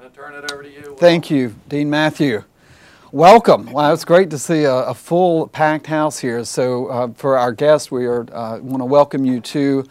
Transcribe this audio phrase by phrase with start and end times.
[0.00, 0.96] going to turn it over to you.
[0.98, 2.42] Thank you, Dean Matthew.
[3.12, 3.70] Welcome.
[3.70, 6.42] Wow, it's great to see a, a full packed house here.
[6.46, 9.84] So uh, for our guests, we are uh, want to welcome you to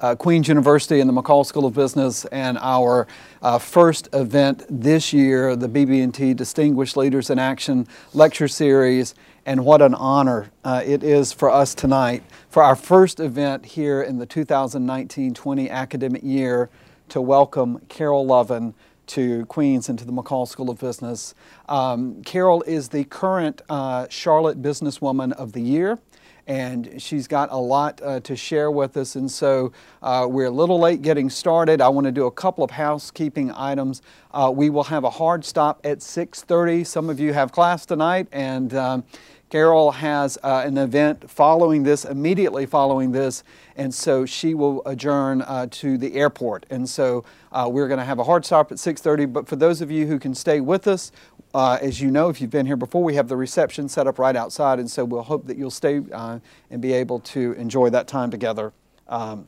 [0.00, 3.06] uh, Queens University and the McColl School of Business and our
[3.40, 9.14] uh, first event this year, the BB&T Distinguished Leaders in Action Lecture Series.
[9.46, 14.02] And what an honor uh, it is for us tonight for our first event here
[14.02, 16.68] in the 2019-20 academic year
[17.08, 18.74] to welcome Carol Lovin
[19.08, 21.34] to Queens and to the McColl School of Business.
[21.68, 25.98] Um, Carol is the current uh, Charlotte Businesswoman of the Year.
[26.46, 29.72] And she's got a lot uh, to share with us, and so
[30.02, 31.80] uh, we're a little late getting started.
[31.80, 34.02] I want to do a couple of housekeeping items.
[34.30, 36.84] Uh, we will have a hard stop at 6:30.
[36.86, 39.04] Some of you have class tonight, and um,
[39.54, 43.44] Carol has uh, an event following this, immediately following this,
[43.76, 46.66] and so she will adjourn uh, to the airport.
[46.70, 49.32] And so uh, we're going to have a hard stop at 6:30.
[49.32, 51.12] But for those of you who can stay with us,
[51.54, 54.18] uh, as you know, if you've been here before, we have the reception set up
[54.18, 56.40] right outside, and so we'll hope that you'll stay uh,
[56.72, 58.72] and be able to enjoy that time together.
[59.06, 59.46] Um,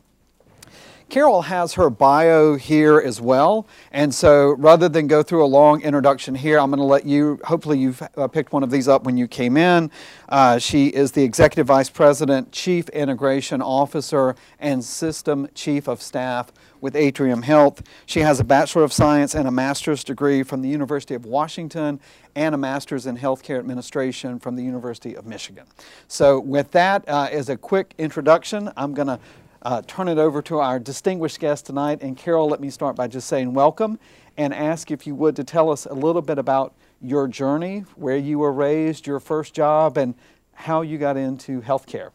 [1.09, 3.67] Carol has her bio here as well.
[3.93, 7.39] And so rather than go through a long introduction here, I'm going to let you,
[7.45, 9.91] hopefully, you've uh, picked one of these up when you came in.
[10.29, 16.53] Uh, she is the Executive Vice President, Chief Integration Officer, and System Chief of Staff
[16.81, 17.83] with Atrium Health.
[18.05, 22.01] She has a Bachelor of Science and a Master's degree from the University of Washington
[22.35, 25.67] and a Master's in Healthcare Administration from the University of Michigan.
[26.09, 29.19] So, with that uh, as a quick introduction, I'm going to
[29.67, 32.01] uh, turn it over to our distinguished guest tonight.
[32.01, 33.99] And Carol, let me start by just saying welcome
[34.37, 36.73] and ask if you would to tell us a little bit about
[37.03, 40.15] your journey, where you were raised, your first job, and
[40.53, 42.11] how you got into healthcare.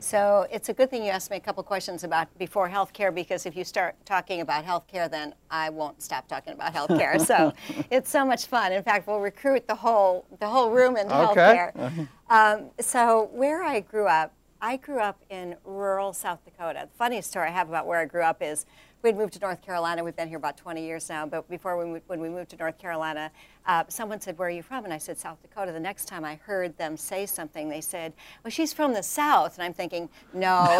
[0.00, 3.46] So it's a good thing you asked me a couple questions about before healthcare because
[3.46, 7.24] if you start talking about healthcare, then I won't stop talking about healthcare.
[7.24, 7.52] so
[7.92, 8.72] it's so much fun.
[8.72, 11.70] In fact, we'll recruit the whole the whole room into okay.
[11.72, 12.08] healthcare.
[12.30, 14.32] Um, so where I grew up,
[14.64, 16.88] I grew up in rural South Dakota.
[16.88, 18.64] The funniest story I have about where I grew up is
[19.02, 20.04] we'd moved to North Carolina.
[20.04, 21.26] We've been here about 20 years now.
[21.26, 23.32] But before we moved, when we moved to North Carolina,
[23.66, 26.24] uh, someone said, "Where are you from?" And I said, "South Dakota." The next time
[26.24, 28.12] I heard them say something, they said,
[28.44, 30.64] "Well, she's from the South." And I'm thinking, "No,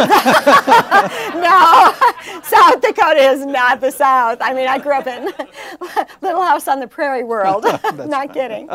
[1.34, 1.92] no,
[2.44, 5.24] South Dakota is not the South." I mean, I grew up in
[6.20, 7.64] Little House on the Prairie world.
[7.64, 8.70] not kidding.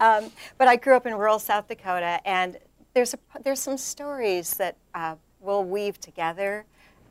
[0.00, 2.58] Um, but I grew up in rural South Dakota, and
[2.94, 6.64] there's, a, there's some stories that uh, we'll weave together.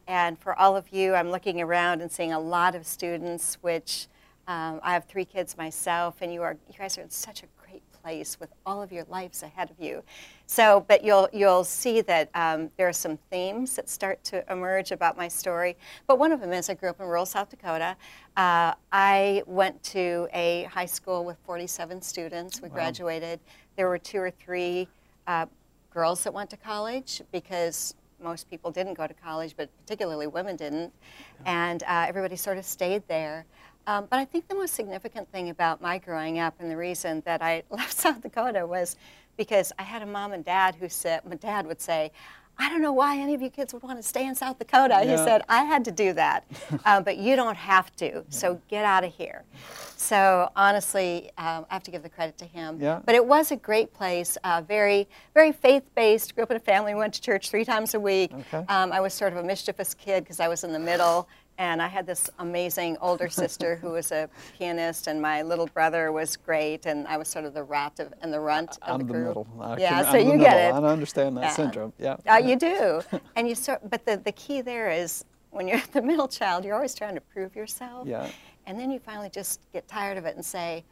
[0.08, 4.08] And for all of you, I'm looking around and seeing a lot of students, which
[4.48, 7.46] um, I have three kids myself, and you, are, you guys are in such a
[7.64, 10.02] great place with all of your lives ahead of you.
[10.48, 14.92] So, but you'll, you'll see that um, there are some themes that start to emerge
[14.92, 15.78] about my story.
[16.08, 17.96] But one of them is I grew up in rural South Dakota.
[18.36, 22.62] Uh, I went to a high school with 47 students.
[22.62, 22.76] We wow.
[22.76, 23.40] graduated.
[23.76, 24.88] There were two or three
[25.28, 25.46] uh,
[25.92, 30.56] girls that went to college because most people didn't go to college, but particularly women
[30.56, 30.94] didn't.
[31.46, 33.46] And uh, everybody sort of stayed there.
[33.88, 37.24] Um, but I think the most significant thing about my growing up and the reason
[37.26, 38.98] that I left South Dakota was
[39.38, 42.12] because I had a mom and dad who said, my dad would say,
[42.60, 45.02] I don't know why any of you kids would want to stay in South Dakota.
[45.04, 45.12] Yeah.
[45.12, 46.46] He said, I had to do that,
[46.86, 49.46] uh, but you don't have to, so get out of here.
[49.96, 52.78] So honestly, um, I have to give the credit to him.
[52.82, 53.00] Yeah.
[53.06, 56.36] But it was a great place, uh, very, very faith-based.
[56.36, 58.32] Grew up in a family, went to church three times a week.
[58.34, 58.66] Okay.
[58.68, 61.82] Um, I was sort of a mischievous kid because I was in the middle and
[61.82, 66.36] I had this amazing older sister who was a pianist, and my little brother was
[66.38, 69.14] great, and I was sort of the rat of, and the runt of I'm the
[69.14, 69.28] group.
[69.28, 69.48] middle.
[69.60, 70.74] I yeah, can, so I'm you get it.
[70.74, 71.52] I understand that yeah.
[71.52, 71.94] syndrome.
[72.00, 72.16] Yeah.
[72.28, 73.02] Uh, you do,
[73.36, 73.88] and you sort.
[73.88, 77.22] But the the key there is when you're the middle child, you're always trying to
[77.22, 78.08] prove yourself.
[78.08, 78.28] Yeah.
[78.66, 80.84] And then you finally just get tired of it and say,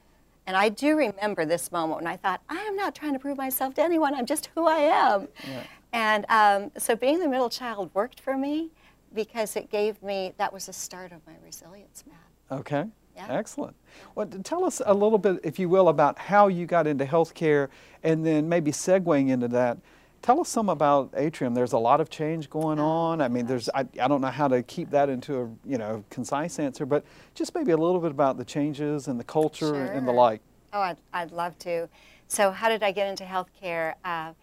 [0.48, 3.38] and I do remember this moment when I thought, I am not trying to prove
[3.38, 4.16] myself to anyone.
[4.16, 5.28] I'm just who I am.
[5.48, 5.64] Yeah.
[5.94, 8.72] And um, so being the middle child worked for me
[9.14, 12.60] because it gave me, that was the start of my resilience map.
[12.60, 12.86] Okay.
[13.16, 13.28] Yeah.
[13.30, 13.76] Excellent.
[14.14, 17.70] Well, tell us a little bit, if you will, about how you got into healthcare
[18.04, 19.78] and then maybe segueing into that.
[20.22, 21.54] Tell us some about Atrium.
[21.54, 23.22] There's a lot of change going on.
[23.22, 26.04] I mean, there's I, I don't know how to keep that into a you know
[26.10, 29.86] concise answer, but just maybe a little bit about the changes and the culture sure.
[29.86, 30.42] and the like.
[30.74, 31.88] Oh, I'd, I'd love to.
[32.28, 33.94] So, how did I get into healthcare?
[34.04, 34.34] Uh,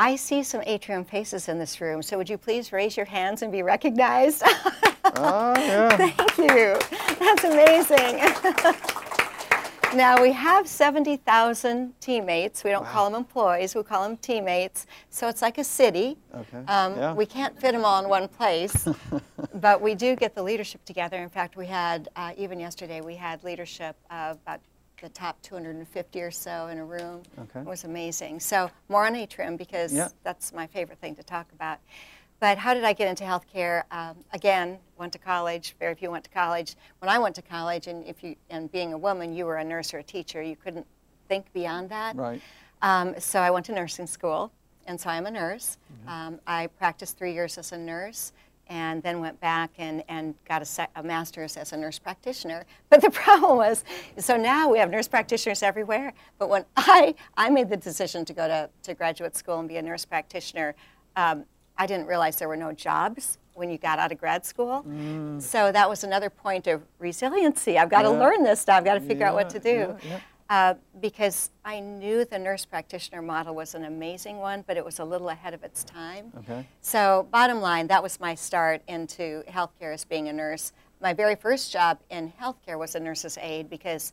[0.00, 3.42] I see some atrium faces in this room, so would you please raise your hands
[3.42, 4.42] and be recognized?
[5.04, 5.94] oh, yeah.
[5.94, 6.78] Thank you.
[7.18, 8.16] That's amazing.
[9.94, 12.64] now we have 70,000 teammates.
[12.64, 12.90] We don't wow.
[12.90, 14.86] call them employees, we call them teammates.
[15.10, 16.16] So it's like a city.
[16.34, 16.64] Okay.
[16.66, 17.12] Um, yeah.
[17.12, 18.88] We can't fit them all in one place,
[19.56, 21.18] but we do get the leadership together.
[21.18, 24.60] In fact, we had, uh, even yesterday, we had leadership of about
[25.00, 27.22] the top 250 or so in a room.
[27.38, 27.60] Okay.
[27.60, 28.40] It was amazing.
[28.40, 30.08] So more on Atrium because yeah.
[30.22, 31.78] that's my favorite thing to talk about.
[32.40, 33.82] But how did I get into healthcare?
[33.90, 35.74] Um, again, went to college.
[35.78, 36.74] Very few went to college.
[37.00, 39.64] When I went to college, and if you and being a woman, you were a
[39.64, 40.40] nurse or a teacher.
[40.40, 40.86] You couldn't
[41.28, 42.16] think beyond that.
[42.16, 42.40] Right.
[42.80, 44.50] Um, so I went to nursing school,
[44.86, 45.76] and so I'm a nurse.
[45.92, 46.08] Mm-hmm.
[46.08, 48.32] Um, I practiced three years as a nurse,
[48.70, 52.64] and then went back and, and got a, a, master's as a nurse practitioner.
[52.88, 53.84] But the problem was,
[54.18, 56.12] so now we have nurse practitioners everywhere.
[56.38, 59.76] But when I, I made the decision to go to, to graduate school and be
[59.76, 60.74] a nurse practitioner,
[61.16, 61.44] um,
[61.78, 64.84] I didn't realize there were no jobs when you got out of grad school.
[64.88, 65.40] Mm.
[65.40, 67.78] So that was another point of resiliency.
[67.78, 68.12] I've got yeah.
[68.12, 68.78] to learn this stuff.
[68.78, 69.96] I've got to figure yeah, out what to do.
[70.02, 70.20] Yeah,
[70.50, 74.98] uh, because I knew the nurse practitioner model was an amazing one, but it was
[74.98, 76.32] a little ahead of its time.
[76.38, 76.66] Okay.
[76.80, 80.72] So bottom line, that was my start into healthcare as being a nurse.
[81.00, 84.12] My very first job in healthcare was a nurse's aide because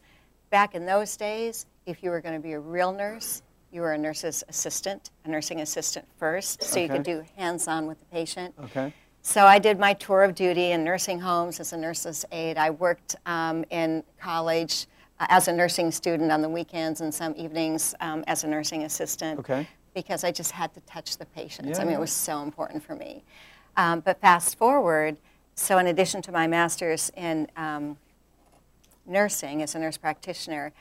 [0.51, 3.41] back in those days, if you were going to be a real nurse,
[3.71, 6.83] you were a nurse's assistant, a nursing assistant first, so okay.
[6.83, 8.53] you could do hands-on with the patient.
[8.65, 8.93] Okay.
[9.23, 12.57] So I did my tour of duty in nursing homes as a nurse's aide.
[12.57, 14.85] I worked um, in college
[15.19, 19.39] as a nursing student on the weekends and some evenings um, as a nursing assistant.
[19.39, 19.67] Okay.
[19.93, 21.77] Because I just had to touch the patients.
[21.77, 21.81] Yeah.
[21.81, 23.23] I mean, it was so important for me.
[23.75, 25.17] Um, but fast forward,
[25.55, 27.97] so in addition to my master's in um,
[29.05, 30.71] nursing as a nurse practitioner,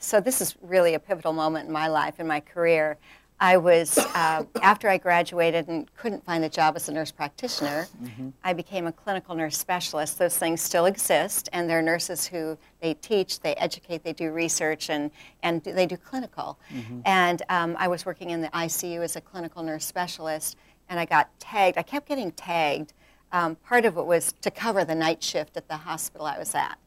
[0.00, 2.98] so this is really a pivotal moment in my life, in my career.
[3.40, 7.86] I was, uh, after I graduated and couldn't find a job as a nurse practitioner,
[8.02, 8.30] mm-hmm.
[8.42, 10.18] I became a clinical nurse specialist.
[10.18, 14.32] Those things still exist, and there are nurses who they teach, they educate, they do
[14.32, 15.12] research, and,
[15.44, 16.58] and they do clinical.
[16.74, 17.00] Mm-hmm.
[17.04, 20.56] And um, I was working in the ICU as a clinical nurse specialist,
[20.88, 21.78] and I got tagged.
[21.78, 22.92] I kept getting tagged.
[23.30, 26.54] Um, part of it was to cover the night shift at the hospital I was
[26.54, 26.78] at.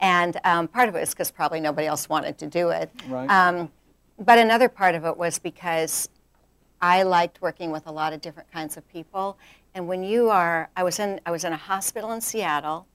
[0.00, 2.90] And um, part of it was because probably nobody else wanted to do it.
[3.08, 3.28] Right.
[4.18, 6.08] But another part of it was because
[6.80, 9.38] I liked working with a lot of different kinds of people.
[9.74, 12.86] And when you are, I was in, I was in a hospital in Seattle,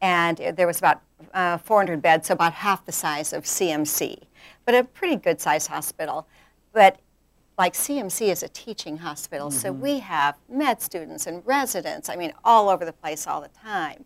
[0.00, 1.02] and there was about
[1.32, 4.22] uh, 400 beds, so about half the size of CMC,
[4.64, 6.26] but a pretty good sized hospital.
[6.72, 6.98] But
[7.58, 9.58] like CMC is a teaching hospital, mm-hmm.
[9.58, 13.48] so we have med students and residents, I mean, all over the place all the
[13.48, 14.04] time.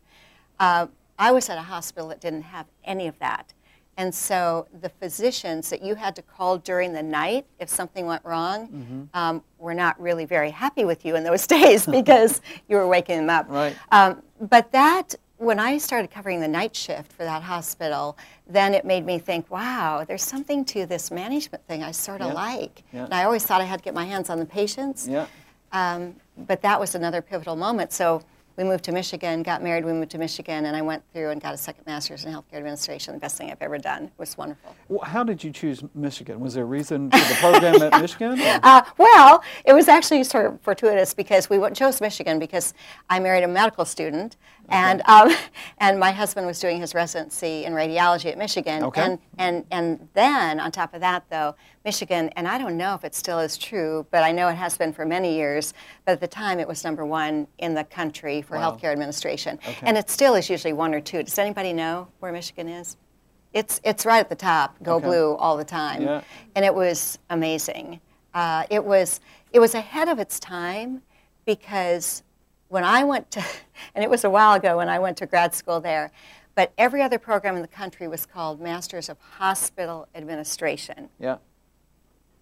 [0.59, 0.87] Uh,
[1.19, 3.53] I was at a hospital that didn't have any of that.
[4.01, 8.25] And so the physicians that you had to call during the night if something went
[8.25, 9.03] wrong mm-hmm.
[9.13, 13.19] um, were not really very happy with you in those days because you were waking
[13.19, 13.45] them up.
[13.51, 13.77] Right.
[13.93, 18.17] Um, but that, when I started covering the night shift for that hospital,
[18.47, 22.29] then it made me think, wow, there's something to this management thing I sort of
[22.29, 22.33] yeah.
[22.33, 22.83] like.
[22.95, 23.05] Yeah.
[23.05, 25.07] And I always thought I had to get my hands on the patients.
[25.07, 25.27] Yeah.
[25.73, 27.93] Um, but that was another pivotal moment.
[27.93, 28.23] So
[28.57, 31.41] we moved to Michigan, got married, we moved to Michigan, and I went through and
[31.41, 33.15] got a second master's in healthcare administration.
[33.15, 34.05] The best thing I've ever done.
[34.05, 34.75] It was wonderful.
[34.89, 36.41] Well, how did you choose Michigan?
[36.41, 38.41] Was there a reason for the program at Michigan?
[38.41, 42.75] Uh, well, it was actually sort of fortuitous because we chose Michigan because
[43.09, 44.37] I married a medical student,
[44.71, 44.81] okay.
[44.81, 45.35] and um,
[45.79, 48.85] and my husband was doing his residency in radiology at Michigan.
[48.85, 49.03] Okay.
[49.03, 53.05] And, and, and then, on top of that, though, Michigan, and I don't know if
[53.05, 55.73] it still is true, but I know it has been for many years,
[56.05, 58.71] but at the time it was number one in the country for wow.
[58.71, 59.59] healthcare administration.
[59.67, 59.87] Okay.
[59.87, 61.23] And it still is usually one or two.
[61.23, 62.97] Does anybody know where Michigan is?
[63.53, 66.03] It's, it's right at the top, go blue all the time.
[66.03, 66.23] Yeah.
[66.55, 68.01] And it was amazing.
[68.33, 69.21] Uh, it, was,
[69.53, 71.03] it was ahead of its time
[71.47, 72.23] because
[72.71, 73.45] when I went to,
[73.95, 76.11] and it was a while ago when I went to grad school there,
[76.55, 81.11] but every other program in the country was called Masters of Hospital Administration.
[81.19, 81.37] Yeah.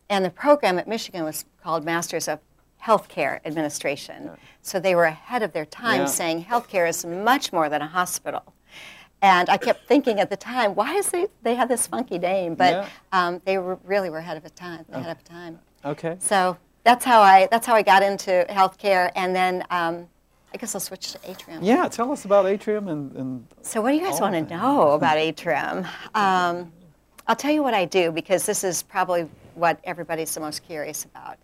[0.08, 2.38] And the program at Michigan was called Masters of
[2.82, 4.24] Healthcare Administration.
[4.26, 4.36] Yeah.
[4.62, 6.06] So they were ahead of their time yeah.
[6.06, 8.54] saying healthcare is much more than a hospital.
[9.20, 12.54] And I kept thinking at the time, why is they, they have this funky name?
[12.54, 12.88] But yeah.
[13.12, 14.86] um, they were, really were ahead of time.
[14.92, 15.58] Ahead of time.
[15.84, 16.16] Okay.
[16.20, 20.08] So that's how I that's how I got into healthcare, and then um,
[20.52, 21.62] I guess I'll switch to Atrium.
[21.62, 23.12] Yeah, tell us about Atrium and.
[23.16, 25.86] and so what do you guys want to know about Atrium?
[26.14, 26.72] Um,
[27.26, 31.04] I'll tell you what I do because this is probably what everybody's the most curious
[31.04, 31.36] about.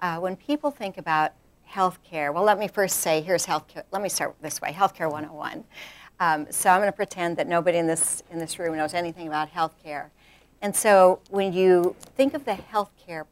[0.00, 1.32] Uh, when people think about
[1.68, 3.82] healthcare, well, let me first say here's healthcare.
[3.90, 5.64] Let me start this way Healthcare 101.
[6.20, 9.26] Um, so I'm going to pretend that nobody in this, in this room knows anything
[9.26, 10.10] about healthcare.
[10.62, 13.24] And so when you think of the healthcare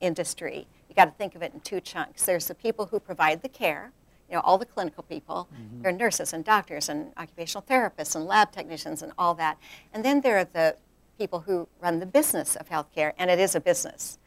[0.00, 2.24] industry, you got to think of it in two chunks.
[2.24, 3.92] There's the people who provide the care,
[4.30, 5.48] you know, all the clinical people.
[5.52, 5.82] Mm-hmm.
[5.82, 9.58] There are nurses and doctors and occupational therapists and lab technicians and all that.
[9.92, 10.76] And then there are the
[11.18, 14.18] people who run the business of healthcare, and it is a business.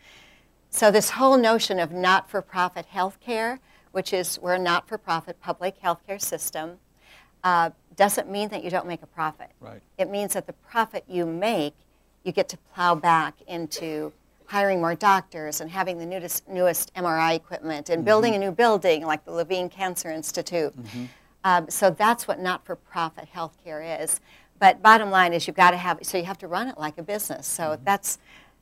[0.70, 3.60] So this whole notion of not-for-profit healthcare,
[3.94, 6.80] which is we're a not-for-profit public healthcare system,
[7.44, 9.52] uh, doesn't mean that you don't make a profit.
[9.60, 9.82] Right.
[9.98, 11.76] It means that the profit you make,
[12.24, 14.12] you get to plow back into
[14.48, 19.06] hiring more doctors and having the newest, newest MRI equipment and building a new building
[19.06, 20.74] like the Levine Cancer Institute.
[21.44, 24.22] Um, so that's what not-for-profit healthcare is.
[24.60, 26.98] But bottom line is you've got to have, so you have to run it like
[26.98, 27.46] a business.
[27.48, 28.18] So that's,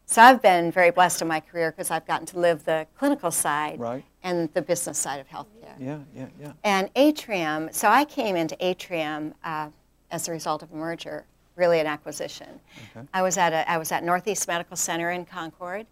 [0.08, 3.30] so I've been very blessed in my career because I've gotten to live the clinical
[3.30, 4.04] side Right.
[4.24, 5.76] and the business side of healthcare.
[5.80, 6.54] Yeah, yeah, yeah.
[6.64, 9.70] And Atrium, so I came into Atrium uh,
[10.10, 12.60] as a result of a merger, really an acquisition.
[12.96, 13.06] Okay.
[13.14, 15.86] I was at a, I was at Northeast Medical Center in Concord,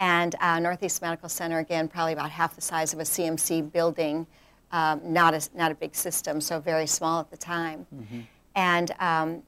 [0.00, 4.26] and uh, Northeast Medical Center again probably about half the size of a CMC building,
[4.72, 7.86] um, not a not a big system, so very small at the time.
[8.54, 9.42] And um,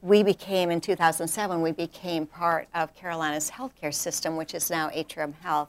[0.00, 5.34] we became in 2007 we became part of Carolinas healthcare system, which is now Atrium
[5.34, 5.68] Health,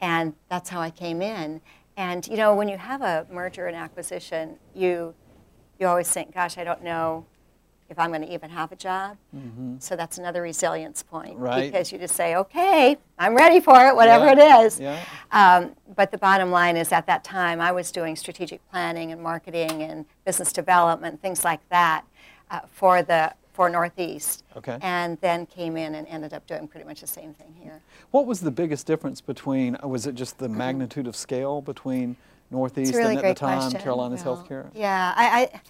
[0.00, 1.60] and that's how I came in.
[1.96, 5.14] And you know, when you have a merger and acquisition, you
[5.78, 7.26] you always think, "Gosh, I don't know
[7.92, 9.16] if I'm going to even have a job."
[9.78, 11.42] So that's another resilience point Mm-hmm.
[11.42, 11.70] Right.
[11.72, 14.98] because you just say, "Okay, I'm ready for it, whatever Yeah, it is." yeah.
[15.30, 19.22] Um, but the bottom line is, at that time, I was doing strategic planning and
[19.22, 22.04] marketing and business development, things like that,
[22.50, 24.44] uh, for the for Northeast.
[24.56, 24.78] Okay.
[24.80, 27.80] And then came in and ended up doing pretty much the same thing here.
[28.10, 32.16] What was the biggest difference between, uh, was it just the magnitude of scale between
[32.50, 33.80] Northeast really and at the time question.
[33.80, 34.36] Carolinas Bill.
[34.38, 34.70] Healthcare?
[34.74, 35.60] Yeah, I, I,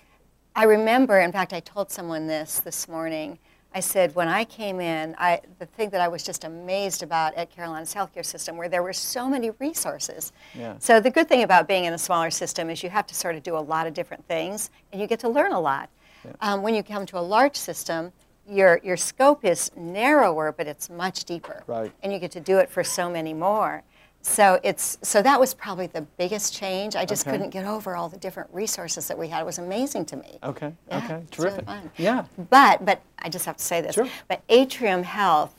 [0.54, 1.18] I remember.
[1.20, 3.38] In fact, I told someone this this morning.
[3.74, 7.34] I said when I came in, I, the thing that I was just amazed about
[7.36, 10.32] at Carolinas healthcare system, where there were so many resources.
[10.54, 10.74] Yeah.
[10.78, 13.34] So the good thing about being in a smaller system is you have to sort
[13.34, 15.88] of do a lot of different things, and you get to learn a lot.
[16.40, 18.12] Um, when you come to a large system,
[18.46, 21.62] your your scope is narrower, but it's much deeper.
[21.66, 21.90] Right.
[22.02, 23.82] And you get to do it for so many more.
[24.24, 26.94] So it's so that was probably the biggest change.
[26.94, 27.32] I just Okay.
[27.36, 29.40] couldn't get over all the different resources that we had.
[29.42, 30.38] It was amazing to me.
[30.44, 31.64] Okay, Yeah, okay, really terrific.
[31.66, 31.90] fun.
[31.98, 33.94] Yeah, But but I just have to say this.
[33.96, 34.08] Sure.
[34.28, 35.54] But Atrium Health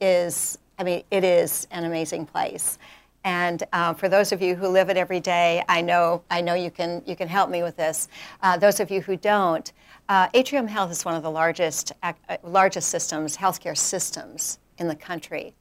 [0.00, 2.78] is I mean it is an amazing place.
[3.24, 6.54] And uh, for those of you who live it every day, I know I know
[6.54, 8.08] you can you can help me with this.
[8.42, 9.70] Uh, those of you who don't,
[10.08, 14.96] uh, Atrium Health is one of the largest uh, largest systems healthcare systems in the
[14.96, 15.54] country.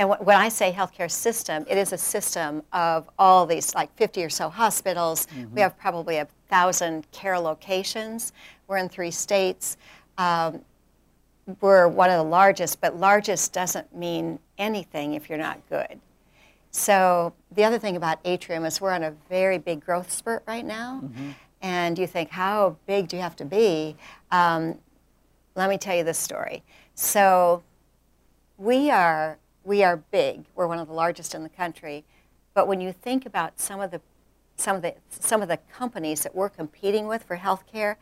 [0.00, 4.24] And when I say healthcare system, it is a system of all these, like 50
[4.24, 5.26] or so hospitals.
[5.52, 8.32] We have probably a thousand care locations.
[8.66, 9.76] We're in three states.
[10.16, 10.62] Um,
[11.60, 16.00] we're one of the largest, but largest doesn't mean anything if you're not good.
[16.70, 20.64] So the other thing about Atrium is we're on a very big growth spurt right
[20.64, 21.02] now.
[21.60, 23.96] And you think, how big do you have to be?
[24.30, 24.78] Um,
[25.56, 26.62] let me tell you this story.
[26.94, 27.62] So
[28.56, 29.36] we are
[29.70, 30.42] we are big.
[30.56, 32.04] We're one of the largest in the country.
[32.54, 34.00] But when you think about some of the
[34.56, 37.94] some of the some of the companies that we're competing with for healthcare,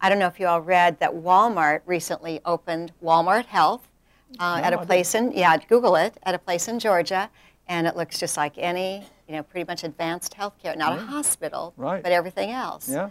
[0.00, 3.86] I don't know if you all read that Walmart recently opened Walmart Health
[4.38, 7.28] uh, No, at a place in yeah Google it at a place in Georgia,
[7.68, 11.74] and it looks just like any you know pretty much advanced healthcare, not a hospital,
[11.76, 12.02] Right.
[12.02, 12.88] but everything else.
[12.88, 13.10] yeah,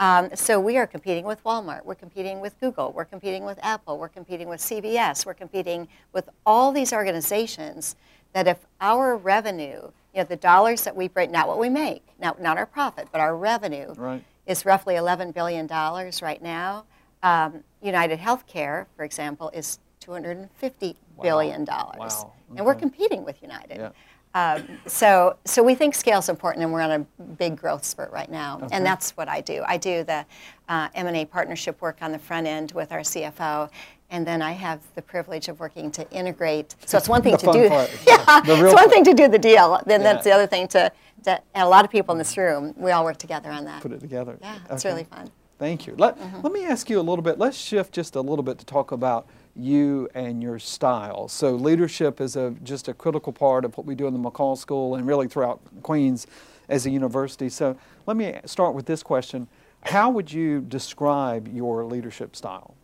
[0.00, 3.98] Um, so we are competing with Walmart, we're competing with Google, we're competing with Apple,
[3.98, 7.96] we're competing with CVS, we're competing with all these organizations
[8.32, 12.06] that if our revenue, you know, the dollars that we bring, not what we make,
[12.20, 14.22] not, not our profit, but our revenue right.
[14.46, 16.84] is roughly $11 billion right now.
[17.24, 21.64] Um, United Healthcare, for example, is $250 billion.
[21.64, 22.32] Wow.
[22.56, 23.78] And we're competing with United.
[23.78, 23.90] Yeah.
[24.34, 28.12] Um, so, so we think scale is important, and we're on a big growth spurt
[28.12, 28.58] right now.
[28.62, 28.68] Okay.
[28.76, 29.62] And that's what I do.
[29.66, 30.24] I do the
[30.68, 33.70] uh, M&A partnership work on the front end with our CFO,
[34.10, 36.76] and then I have the privilege of working to integrate.
[36.86, 37.68] So it's one thing to do.
[37.68, 37.90] part.
[38.06, 38.90] yeah, The it's one part.
[38.90, 39.80] thing to do the deal.
[39.86, 40.12] Then Yeah.
[40.12, 40.92] that's the other thing to,
[41.24, 41.32] to.
[41.54, 43.82] And a lot of people in this room, we all work together on that.
[43.82, 44.38] Put it together.
[44.40, 45.30] Yeah, it's really fun.
[45.58, 45.94] Thank you.
[45.98, 46.40] Let, Mm-hmm.
[46.42, 47.38] let me ask you a little bit.
[47.38, 49.26] Let's shift just a little bit to talk about
[49.56, 51.28] you and your style.
[51.28, 54.56] So leadership is a, just a critical part of what we do in the McColl
[54.56, 56.26] School and really throughout Queens
[56.68, 57.48] as a university.
[57.48, 57.76] So
[58.06, 59.48] let me start with this question.
[59.82, 62.74] How would you describe your leadership style?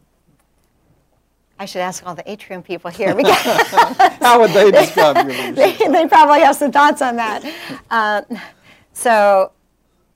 [1.59, 5.79] I should ask all the atrium people here because How would they describe your leadership?
[5.79, 7.45] they, they probably have some thoughts on that.
[7.91, 8.25] Um,
[8.93, 9.53] so,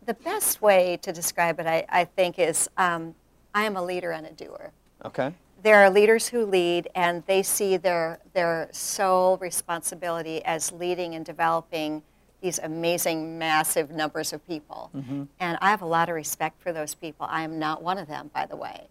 [0.07, 3.15] the best way to describe it, I, I think, is um,
[3.55, 4.73] I am a leader and a doer.
[5.05, 5.33] Okay.
[5.63, 11.25] There are leaders who lead, and they see their, their sole responsibility as leading and
[11.25, 12.03] developing
[12.41, 14.91] these amazing, massive numbers of people.
[14.95, 15.25] Mm-hmm.
[15.41, 17.27] And I have a lot of respect for those people.
[17.29, 18.87] I am not one of them, by the way.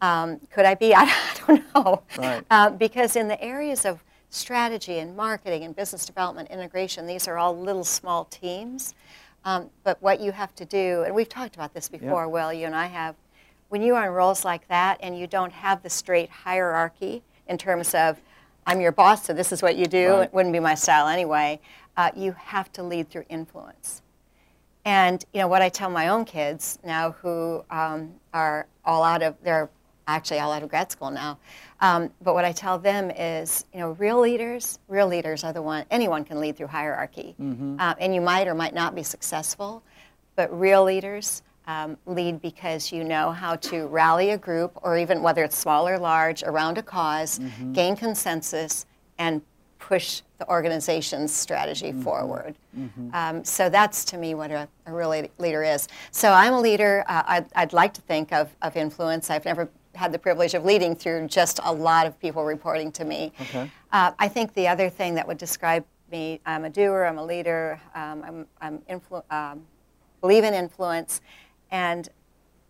[0.00, 0.94] Um, could I be?
[0.96, 1.12] I
[1.46, 2.02] don't know.
[2.16, 2.42] Right.
[2.50, 7.38] Uh, because in the areas of strategy and marketing and business development, integration, these are
[7.38, 8.94] all little small teams.
[9.44, 12.32] Um, but what you have to do, and we've talked about this before, Yep.
[12.32, 13.14] Will, you and I have,
[13.68, 17.58] when you are in roles like that and you don't have the straight hierarchy in
[17.58, 18.20] terms of,
[18.66, 20.22] I'm your boss, so this is what you do, Right.
[20.24, 21.60] it wouldn't be my style anyway,
[21.96, 24.02] uh, you have to lead through influence.
[24.84, 29.22] And you know what I tell my own kids now, who um, are all out
[29.22, 29.68] of they're
[30.06, 31.38] actually all out of grad school now.
[31.82, 35.60] Um, but what I tell them is, you know, real leaders, real leaders are the
[35.60, 35.84] one.
[35.90, 37.34] Anyone can lead through hierarchy,
[37.78, 39.82] uh, and you might or might not be successful.
[40.36, 45.22] But real leaders um, lead because you know how to rally a group, or even
[45.22, 47.38] whether it's small or large, around a because
[47.72, 48.86] gain consensus,
[49.18, 49.42] and
[49.78, 52.56] push the organization's strategy forward.
[53.12, 55.88] Um, so that's to me what a, a real leader is.
[56.10, 57.04] So I'm a leader.
[57.06, 59.30] Uh, I'd, I'd like to think of, of influence.
[59.30, 63.04] I've never had the privilege of leading through just a lot of people reporting to
[63.04, 63.32] me.
[63.40, 63.70] Okay.
[63.92, 67.24] Uh, I think the other thing that would describe me, I'm a doer, I'm a
[67.24, 69.66] leader, um, I'm, I'm influ- um,
[70.20, 71.20] believe in influence,
[71.70, 72.08] and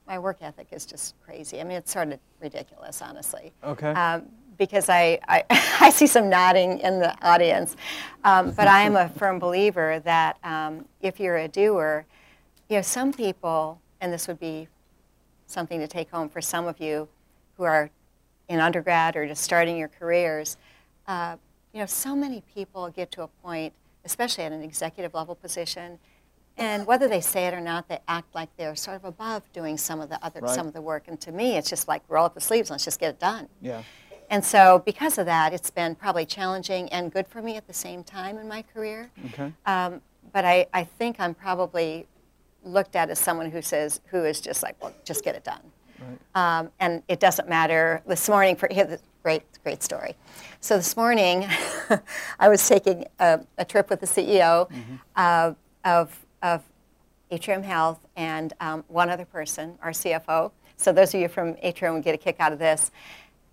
[0.06, 1.60] my work ethic is just crazy.
[1.60, 3.52] I mean, it's sort of ridiculous, honestly.
[3.62, 3.90] Okay.
[3.90, 4.26] Um,
[4.56, 5.44] because I, I,
[5.80, 7.76] I see some nodding in the audience.
[8.24, 12.06] Um, but I am a firm believer that um, if you're a doer,
[12.68, 14.68] you know, some people, and this would be
[15.46, 17.08] something to take home for some of you
[17.56, 17.90] who are
[18.48, 20.56] in undergrad or just starting your careers,
[21.06, 21.36] uh,
[21.72, 23.72] you know, so many people get to a point,
[24.04, 25.98] especially at an executive level position,
[26.58, 29.78] and whether they say it or not, they act like they're sort of above doing
[29.78, 30.54] some of the other Right.
[30.54, 31.04] some of the work.
[31.08, 33.48] And to me, it's just like roll up the sleeves, let's just get it done.
[33.62, 33.82] Yeah.
[34.30, 37.72] And so, because of that, it's been probably challenging and good for me at the
[37.72, 39.10] same time in my career.
[39.26, 39.52] Okay.
[39.64, 42.06] Um, but I, I think I'm probably
[42.62, 45.60] looked at as someone who says, who is just like, well, just get it done.
[45.98, 46.18] Right.
[46.58, 48.02] Um, and it doesn't matter.
[48.06, 50.14] This morning, for here, great, great story.
[50.60, 51.46] So this morning,
[52.38, 54.68] I was taking a, a trip with the CEO
[55.16, 55.52] uh,
[55.84, 56.62] of, of
[57.30, 60.50] Atrium Health and um, one other person, our CFO.
[60.76, 62.90] So those of you from Atrium will get a kick out of this.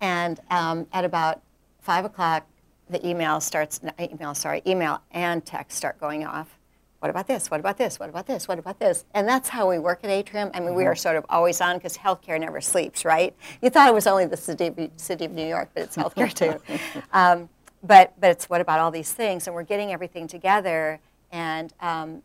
[0.00, 1.42] And um, at about
[1.80, 2.46] five o'clock,
[2.88, 3.80] the email starts.
[3.98, 6.56] Email, sorry, email and text start going off.
[7.00, 7.50] What about this?
[7.50, 7.98] What about this?
[7.98, 8.48] What about this?
[8.48, 9.04] What about this?
[9.12, 10.50] And that's how we work at Atrium.
[10.54, 13.34] I mean, we are sort of always on because healthcare never sleeps, right?
[13.60, 16.32] You thought it was only the city of, city of New York, but it's healthcare
[16.32, 16.60] too.
[17.12, 17.48] um,
[17.82, 19.46] but but it's what about all these things?
[19.46, 20.98] And we're getting everything together.
[21.30, 22.22] And um,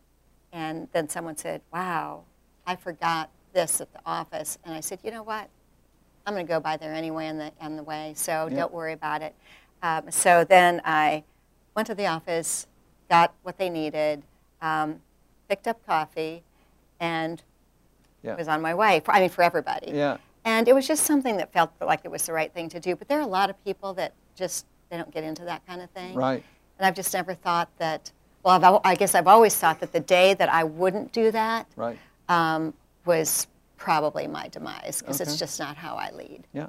[0.52, 2.24] and then someone said, "Wow,
[2.66, 5.48] I forgot this at the office." And I said, "You know what?
[6.26, 8.56] I'm going to go by there anyway on the on the way, so Yeah.
[8.60, 9.34] don't worry about it."
[9.82, 11.24] Um, so then I
[11.74, 12.66] went to the office,
[13.08, 14.22] got what they needed,
[14.60, 15.00] um,
[15.48, 16.44] picked up coffee,
[17.00, 17.42] and
[18.22, 18.36] Yeah.
[18.36, 19.00] was on my way.
[19.00, 19.90] For, I mean, for everybody.
[19.90, 20.18] Yeah.
[20.44, 22.94] And it was just something that felt like it was the right thing to do.
[22.94, 25.80] But there are a lot of people that just they don't get into that kind
[25.80, 26.14] of thing.
[26.14, 26.44] Right.
[26.78, 28.12] And I've just never thought that.
[28.42, 31.66] Well, I've, I guess I've always thought that the day that I wouldn't do that
[31.76, 31.98] Right.
[32.28, 32.74] um,
[33.04, 35.30] was probably my demise because Okay.
[35.30, 36.44] it's just not how I lead.
[36.52, 36.66] Yeah.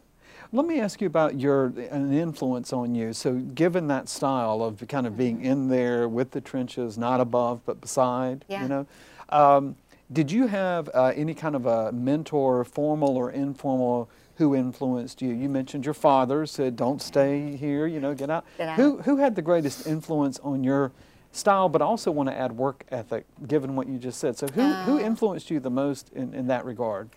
[0.51, 3.13] Let me ask you about your an influence on you.
[3.13, 7.61] So, given that style of kind of being in there with the trenches, not above
[7.65, 8.61] but beside, Yeah.
[8.63, 8.85] you know,
[9.29, 9.75] um,
[10.11, 15.33] did you have uh, any kind of a mentor, formal or informal, who influenced you?
[15.33, 18.45] You mentioned your father said, "Don't stay here," you know, get out.
[18.57, 19.05] Get Who out.
[19.05, 20.91] who had the greatest influence on your
[21.33, 24.37] style, but also want to add work ethic, given what you just said?
[24.37, 25.01] So, who who Uh.
[25.01, 27.09] influenced you the most in, in that regard?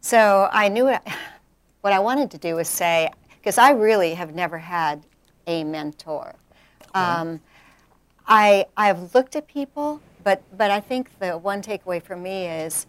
[0.00, 1.02] So I knew it,
[1.82, 5.04] what I wanted to do was say, because I really have never had
[5.46, 6.34] a mentor.
[6.94, 7.40] Um,
[8.26, 12.86] I, I've looked at people, but, but I think the one takeaway for me is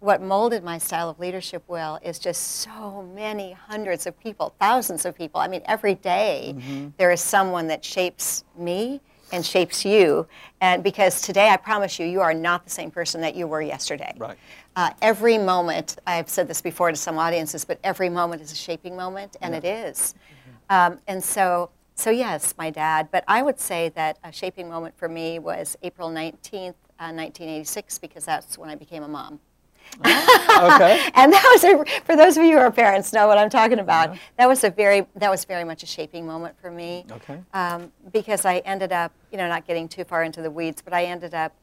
[0.00, 5.04] what molded my style of leadership well is just so many hundreds of people, thousands
[5.04, 5.40] of people.
[5.40, 9.00] I mean, every day there is someone that shapes me
[9.32, 10.26] and shapes you.
[10.60, 13.62] And because today, I promise you, you are not the same person that you were
[13.62, 14.14] yesterday.
[14.18, 14.36] Right.
[14.76, 18.56] Uh, every moment, I've said this before to some audiences, but every moment is a
[18.56, 20.14] shaping moment, and it is.
[20.68, 23.08] Um, and so, so yes, my dad.
[23.10, 27.98] But I would say that a shaping moment for me was April 19th, uh, 1986,
[27.98, 29.40] because that's when I became a mom.
[30.60, 31.00] Okay.
[31.14, 33.78] And that was a, for those of you who are parents know what I'm talking
[33.78, 34.16] about.
[34.36, 37.06] That was a very that was very much a shaping moment for me.
[37.10, 37.38] Okay.
[37.54, 40.92] Um, because I ended up, you know, not getting too far into the weeds, but
[40.92, 41.54] I ended up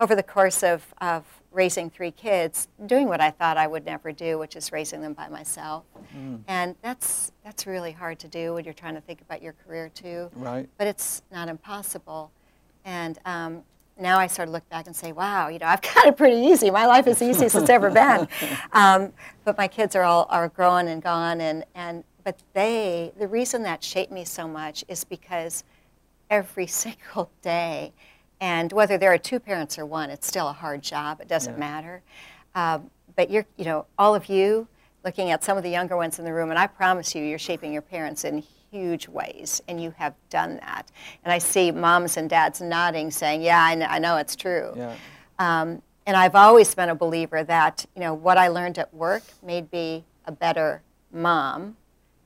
[0.00, 4.12] over the course of, of raising three kids, doing what I thought I would never
[4.12, 5.84] do, which is raising them by myself.
[6.46, 9.88] And that's that's really hard to do when you're trying to think about your career
[9.88, 10.68] too Right.
[10.78, 12.30] but it's not impossible.
[12.84, 13.62] And um,
[13.98, 16.36] now I sort of look back and say, wow, you know, I've got it pretty
[16.36, 16.70] easy.
[16.70, 18.28] My life is the easiest it's ever been.
[18.72, 19.12] Um,
[19.44, 23.62] but my kids are all are grown and gone, and, and but they, the reason
[23.64, 25.62] that shaped me so much is because
[26.30, 27.92] every single day,
[28.40, 31.20] and whether there are two parents or one, it's still a hard job.
[31.20, 31.58] It doesn't Yeah.
[31.60, 32.02] matter.
[32.54, 34.66] Um, but you're, you know, all of you
[35.04, 37.38] looking at some of the younger ones in the room, and I promise you, you're
[37.38, 38.42] shaping your parents in
[38.74, 40.90] huge ways, and you have done that.
[41.24, 44.72] And I see moms and dads nodding, saying, "Yeah, I know, I know it's true."
[44.76, 44.94] Yeah.
[45.38, 49.22] Um, and I've always been a believer that you know what I learned at work
[49.42, 50.82] made me a better
[51.12, 51.76] mom,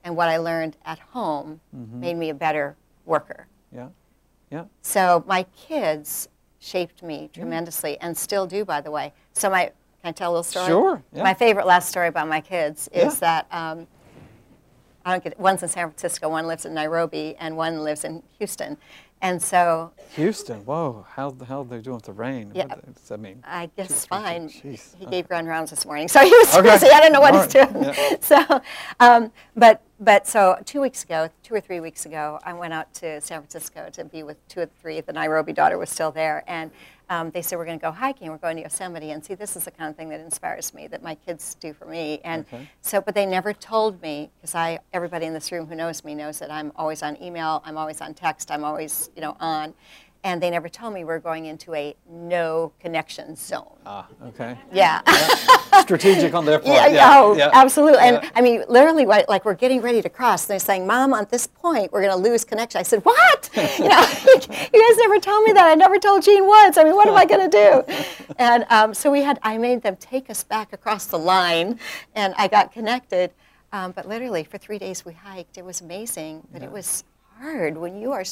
[0.04, 3.46] and what I learned at home made me a better worker.
[3.70, 3.88] Yeah.
[4.50, 4.64] Yeah.
[4.80, 6.28] So my kids
[6.60, 9.12] shaped me tremendously, and still do, by the way.
[9.34, 9.64] So my
[10.00, 10.68] can I tell a little story?
[10.68, 11.24] Sure, yeah.
[11.24, 13.20] My favorite last story about my kids is Yeah.
[13.20, 13.86] that um,
[15.04, 18.76] get one's in San Francisco, one lives in Nairobi, and one lives in Houston,
[19.20, 20.64] and so Houston.
[20.64, 21.06] Whoa.
[21.10, 22.52] How the hell are they doing with the rain?
[22.54, 22.66] Yeah.
[22.66, 23.42] What does that mean?
[23.46, 24.48] I guess Jeez, fine.
[24.48, 24.94] jeez.
[24.96, 26.70] He gave grand rounds this morning, so he was Okay.
[26.70, 26.86] busy.
[26.88, 27.72] I don't know what All he's right.
[27.72, 27.84] doing.
[27.84, 28.16] Yeah.
[28.20, 28.60] So,
[29.00, 32.92] um, but but so two weeks ago, two or three weeks ago, I went out
[32.94, 35.00] to San Francisco to be with two the three.
[35.00, 36.70] The Nairobi daughter was still there, and
[37.10, 38.30] um, they said we're going to go hiking.
[38.30, 40.86] We're going to Yosemite, and see, this is the kind of thing that inspires me
[40.88, 42.20] that my kids do for me.
[42.24, 42.68] And Okay.
[42.82, 46.14] so, but they never told me because I everybody in this room who knows me
[46.14, 47.62] knows that I'm always on email.
[47.64, 48.50] I'm always on text.
[48.50, 49.74] I'm always you know on.
[50.24, 53.76] And they never told me we're going into a no connection zone.
[53.86, 54.06] Ah.
[54.26, 54.58] Okay.
[54.72, 55.00] Yeah.
[55.80, 56.74] Strategic on their part.
[56.74, 57.12] Yeah, Yeah.
[57.16, 57.50] oh, yeah.
[57.52, 58.00] absolutely.
[58.00, 58.30] And Yeah.
[58.34, 61.46] I mean, literally, like we're getting ready to cross, and they're saying, "Mom, at this
[61.46, 63.48] point, we're going to lose connection." I said, "What?
[63.56, 65.66] you know, you guys never told me that.
[65.70, 66.76] I never told Gene Woods.
[66.78, 69.82] I mean, what am I going to do?" And um, so we had, I made
[69.82, 71.78] them take us back across the line,
[72.16, 73.30] and I got connected.
[73.72, 75.58] Um, but literally, for three days we hiked.
[75.58, 77.04] It was amazing, but it was
[77.38, 78.24] hard when you are.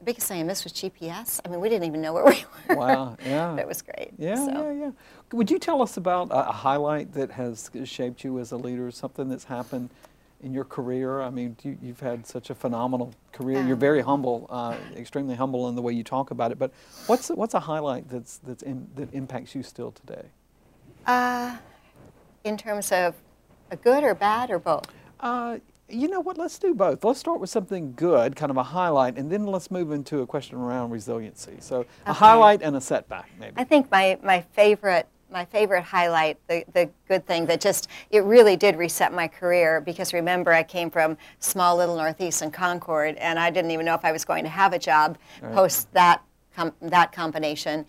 [0.00, 1.40] The biggest thing I missed was GPS.
[1.44, 2.74] I mean, we didn't even know where we were.
[2.74, 3.18] Wow.
[3.22, 3.58] Yeah.
[3.58, 4.12] It was great.
[4.16, 4.50] Yeah, so.
[4.50, 4.90] yeah, yeah.
[5.32, 8.90] Would you tell us about a, a highlight that has shaped you as a leader,
[8.90, 9.90] something that's happened
[10.42, 11.20] in your career?
[11.20, 13.62] I mean, you, you've had such a phenomenal career.
[13.62, 16.58] You're very humble, uh, extremely humble in the way you talk about it.
[16.58, 16.72] But
[17.06, 20.28] what's what's a highlight that's that's in, that impacts you still today?
[21.06, 21.58] Uh,
[22.42, 23.16] in terms of
[23.70, 24.86] a good or bad or both?
[25.20, 25.58] Uh,
[25.90, 26.38] you know what?
[26.38, 27.04] Let's do both.
[27.04, 30.26] Let's start with something good, kind of a highlight, and then let's move into a
[30.26, 31.56] question around resiliency.
[31.60, 33.54] So a highlight and a setback, maybe.
[33.56, 38.24] I think my, my favorite my favorite highlight, the, the good thing that just it
[38.24, 43.14] really did reset my career because remember I came from small little Northeast and Concord
[43.14, 45.54] and I didn't even know if I was going to have a job Right.
[45.54, 46.22] post that
[46.56, 47.86] com- that combination.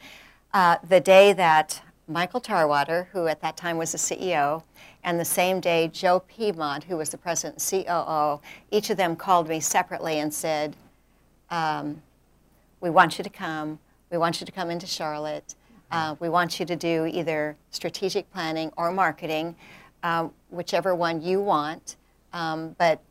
[0.54, 4.62] Uh, the day that Michael Tarwater, who at that time was the CEO,
[5.04, 9.16] and the same day Joe Piemont, who was the president and COO, each of them
[9.16, 10.76] called me separately and said,
[11.50, 12.02] um,
[12.80, 13.80] we want you to come.
[14.12, 15.56] We want you to come into Charlotte.
[15.92, 19.56] Uh, we want you to do either strategic planning or marketing,
[20.04, 21.98] um, whichever one you want.
[22.34, 23.02] Um, but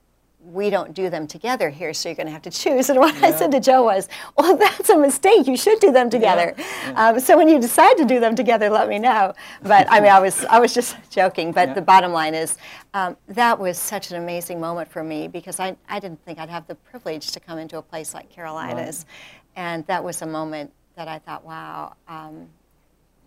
[0.44, 2.88] we don't do them together here, so you're going to have to choose.
[2.90, 5.46] And what I said to Joe was, well, that's a mistake.
[5.46, 6.54] You should do them together.
[6.94, 9.34] Um, so when you decide to do them together, let me know.
[9.62, 11.52] But I mean, I was, I was just joking.
[11.52, 11.74] But Yeah.
[11.74, 12.56] the bottom line is,
[12.94, 16.48] um, that was such an amazing moment for me because I, I didn't think I'd
[16.50, 19.06] have the privilege to come into a place like Carolinas.
[19.56, 22.48] And that was a moment that I thought, wow, um,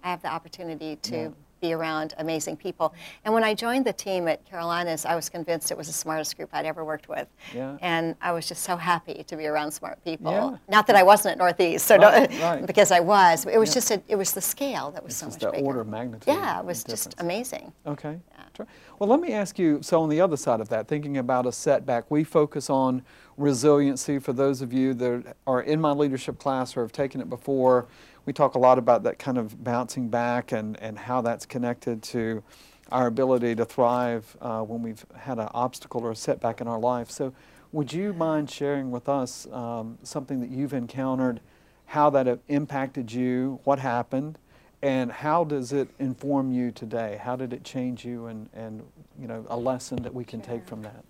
[0.04, 1.30] I have the opportunity to Yeah.
[1.64, 2.94] Be around amazing people.
[3.24, 6.36] And when I joined the team at Carolinas, I was convinced it was the smartest
[6.36, 7.28] group I'd ever worked with.
[7.56, 7.78] Yeah.
[7.82, 10.32] And I was just so happy to be around smart people.
[10.32, 10.58] Yeah.
[10.68, 12.66] Not that I wasn't at Northeast, so Right, don't, right.
[12.66, 13.46] because I was.
[13.46, 13.74] It was Yeah.
[13.76, 15.66] just a, it was the scale that was It's so much the bigger.
[15.66, 16.28] order of magnitude.
[16.28, 17.72] Yeah, it was just amazing.
[17.88, 18.20] Okay.
[18.56, 18.68] Sure.
[19.00, 21.52] Well, let me ask you so, on the other side of that, thinking about a
[21.52, 23.02] setback, we focus on
[23.36, 27.30] resiliency for those of you that are in my leadership class or have taken it
[27.30, 27.88] before.
[28.26, 32.02] We talk a lot about that kind of bouncing back and, and how that's connected
[32.04, 32.44] to
[32.92, 36.80] our ability to thrive uh, when we've had an obstacle or a setback in our
[36.80, 37.10] life.
[37.10, 37.34] So,
[37.72, 41.42] would you mind sharing with us um, something that you've encountered,
[41.88, 44.38] how that have impacted you, what happened,
[44.84, 47.20] and how does it inform you today?
[47.20, 48.84] How did it change you, and, and
[49.20, 51.04] you know a lesson that we can take from that?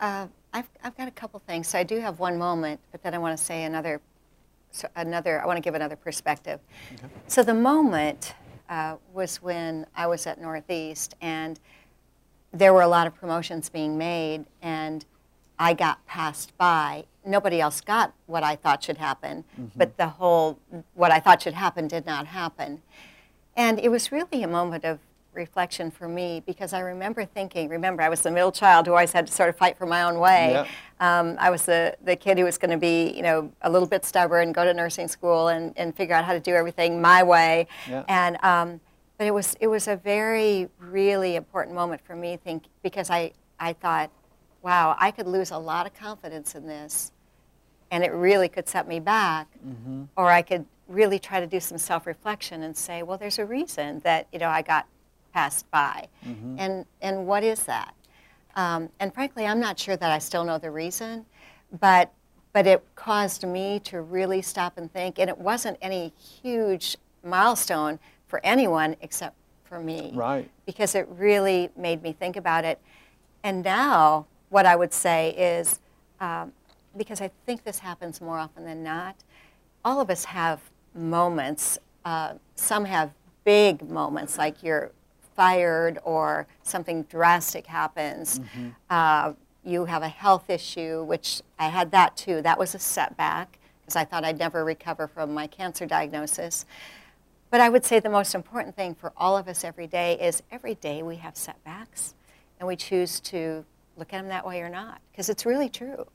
[0.00, 1.68] Uh, I've, I've got a couple things.
[1.68, 4.00] So I do have one moment, but then I want to say another,
[4.96, 5.42] another.
[5.42, 6.60] I want to give another perspective.
[7.26, 8.34] So the moment
[8.68, 11.58] uh, was when I was at Northeast, and
[12.52, 15.04] there were a lot of promotions being made, and
[15.58, 17.04] I got passed by.
[17.24, 19.44] Nobody else got what I thought should happen,
[19.76, 20.58] but the whole
[20.94, 22.82] what I thought should happen did not happen.
[23.56, 24.98] And it was really a moment of
[25.34, 29.12] reflection for me because I remember thinking, remember, I was the middle child who always
[29.12, 30.52] had to sort of fight for my own way.
[30.52, 30.68] Yep.
[31.00, 33.88] Um, I was the, the kid who was going to be, you know, a little
[33.88, 37.22] bit stubborn, go to nursing school and, and figure out how to do everything my
[37.22, 37.66] way.
[38.08, 38.80] And, um,
[39.18, 43.32] but it was, it was a very, really important moment for me think, because I,
[43.58, 44.10] I thought,
[44.62, 47.12] wow, I could lose a lot of confidence in this
[47.90, 49.48] and it really could set me back.
[49.66, 50.04] Mm-hmm.
[50.16, 54.00] Or I could really try to do some self-reflection and say, well, there's a reason
[54.00, 54.86] that, you know, I got
[55.32, 56.08] passed by.
[56.26, 56.56] Mm-hmm.
[56.58, 57.94] And, and what is that?
[58.54, 61.24] Um, and frankly, I'm not sure that I still know the reason,
[61.80, 62.12] but,
[62.52, 65.18] but it caused me to really stop and think.
[65.18, 70.12] And it wasn't any huge milestone for anyone except for me.
[70.14, 70.50] Right.
[70.66, 72.78] Because it really made me think about it.
[73.42, 75.80] And now, what I would say is,
[76.20, 76.52] um,
[76.96, 79.16] because I think this happens more often than not,
[79.84, 80.60] all of us have
[80.94, 81.78] moments.
[82.04, 83.12] Uh, some have
[83.44, 84.92] big moments, like you're
[85.36, 88.40] fired or something drastic happens.
[88.90, 89.32] Uh,
[89.64, 92.42] you have a health issue, which I had that too.
[92.42, 96.66] That was a setback because I thought I'd never recover from my cancer diagnosis.
[97.50, 100.42] But I would say the most important thing for all of us every day is
[100.50, 102.14] every day we have setbacks
[102.58, 103.64] and we choose to
[103.96, 106.06] look at them that way or not because it's really true.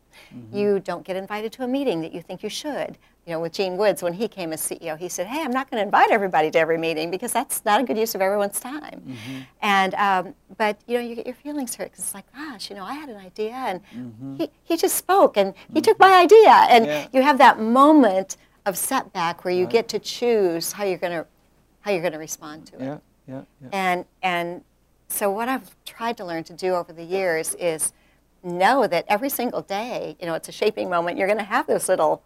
[0.51, 2.97] You don't get invited to a meeting that you think you should.
[3.27, 5.69] You know, with Gene Woods, when he came as CEO, he said, "Hey, I'm not
[5.69, 8.57] going to invite everybody to every meeting because that's not a good use of everyone's
[8.57, 9.39] time." Mm-hmm.
[9.61, 12.77] And um, but you know, you get your feelings hurt because it's like, gosh, you
[12.77, 14.35] know, I had an idea and mm-hmm.
[14.37, 15.81] he, he just spoke and he mm-hmm.
[15.81, 17.07] took my idea, and Yeah.
[17.11, 19.73] you have that moment of setback where you Right.
[19.73, 21.25] get to choose how you're going to
[21.81, 22.85] how you're going to respond to it.
[22.85, 23.69] Yeah, yeah, yeah.
[23.73, 24.63] And and
[25.09, 27.91] so what I've tried to learn to do over the years is
[28.43, 31.17] know that every single day, you know, it's a shaping moment.
[31.17, 32.23] You're going to have those little,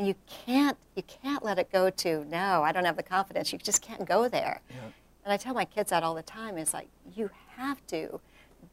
[0.00, 0.14] and you
[0.46, 2.62] can't you can't let it go to no.
[2.62, 3.52] I don't have the confidence.
[3.52, 4.62] You just can't go there.
[4.70, 4.76] Yeah.
[5.24, 6.56] And I tell my kids that all the time.
[6.56, 8.18] it's like you have to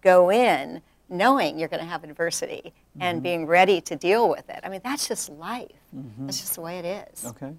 [0.01, 4.59] go in knowing you're going to have adversity and being ready to deal with it.
[4.63, 5.71] I mean, that's just life.
[6.19, 7.25] That's just the way it is.
[7.25, 7.53] Okay.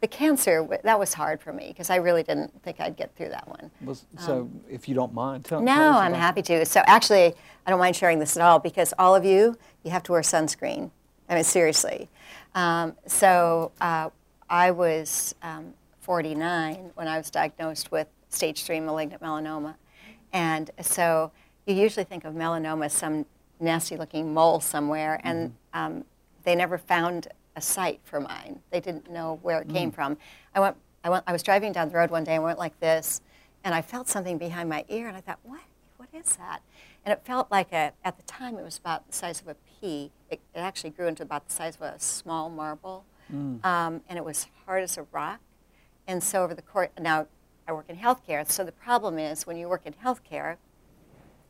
[0.00, 3.30] The cancer that was hard for me because I really didn't think I'd get through
[3.30, 3.70] that one.
[3.82, 6.64] Was, so, if you don't mind, tell, Um, No, tell I'm happy to.
[6.66, 7.34] So actually,
[7.66, 10.20] I don't mind sharing this at all because all of you, you have to wear
[10.20, 10.90] sunscreen.
[11.28, 12.10] I mean, seriously.
[12.54, 14.10] Um, so uh,
[14.48, 19.74] I was um, 49 when I was diagnosed with stage three malignant melanoma.
[20.32, 21.32] And so
[21.66, 23.26] you usually think of melanoma as some
[23.60, 26.04] nasty looking mole somewhere, and um,
[26.42, 28.60] they never found a site for mine.
[28.70, 30.16] They didn't know where it came from.
[30.54, 32.78] I went, I went, I was driving down the road one day and went like
[32.80, 33.20] this,
[33.62, 35.60] and I felt something behind my ear, and I thought, what?
[35.96, 36.60] What is that?
[37.04, 39.54] And it felt like a, at the time it was about the size of a
[39.84, 40.10] pea.
[40.30, 43.04] It, it actually grew into about the size of a small marble,
[43.64, 45.40] um, and it was hard as a rock.
[46.06, 47.26] And so over the course, now
[47.68, 50.56] I work in healthcare, so the problem is when you work in healthcare,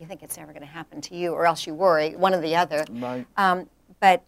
[0.01, 2.40] you think it's never going to happen to you, or else you worry, one or
[2.40, 2.85] the other.
[2.90, 3.27] Right.
[3.37, 3.68] Um,
[4.01, 4.23] but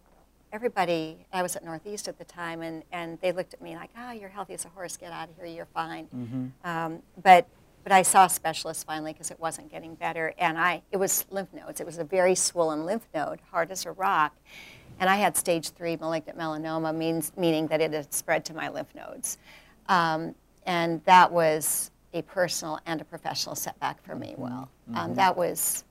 [0.53, 3.89] everybody, I was at Northeast at the time, and, and they looked at me like,
[3.97, 6.07] oh, you're healthy as a horse, get out of here, you're fine.
[6.63, 7.47] Um, but,
[7.87, 11.25] but I saw a specialist finally because it wasn't getting better, and I, it was
[11.29, 11.79] lymph nodes.
[11.79, 14.35] It was a very swollen lymph node, hard as a rock.
[14.99, 18.67] And I had stage three malignant melanoma, means, meaning that it had spread to my
[18.67, 19.37] lymph nodes.
[19.87, 25.37] Um, and that was a personal and a professional setback for me, Well, um, that
[25.37, 25.85] was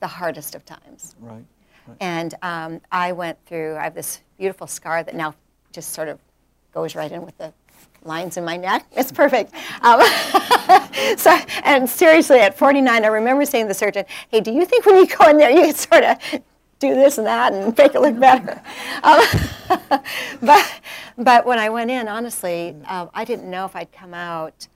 [0.00, 1.14] the hardest of times.
[1.20, 1.44] Right.
[1.86, 1.96] right.
[2.00, 5.32] And um, I went through, I have this beautiful scar that now
[5.70, 6.18] just sort of
[6.74, 7.52] goes right in with the
[8.06, 8.86] lines in my neck.
[8.92, 9.52] It's perfect.
[9.82, 10.00] Um,
[11.16, 14.86] so, and seriously, at 49, I remember saying to the surgeon, hey, do you think
[14.86, 16.18] when you go in there, you can sort of
[16.78, 18.62] do this and that and make it look better?
[19.02, 19.24] Um,
[20.40, 20.80] but,
[21.16, 24.68] but when I went in, honestly, um, I didn't know if I'd come out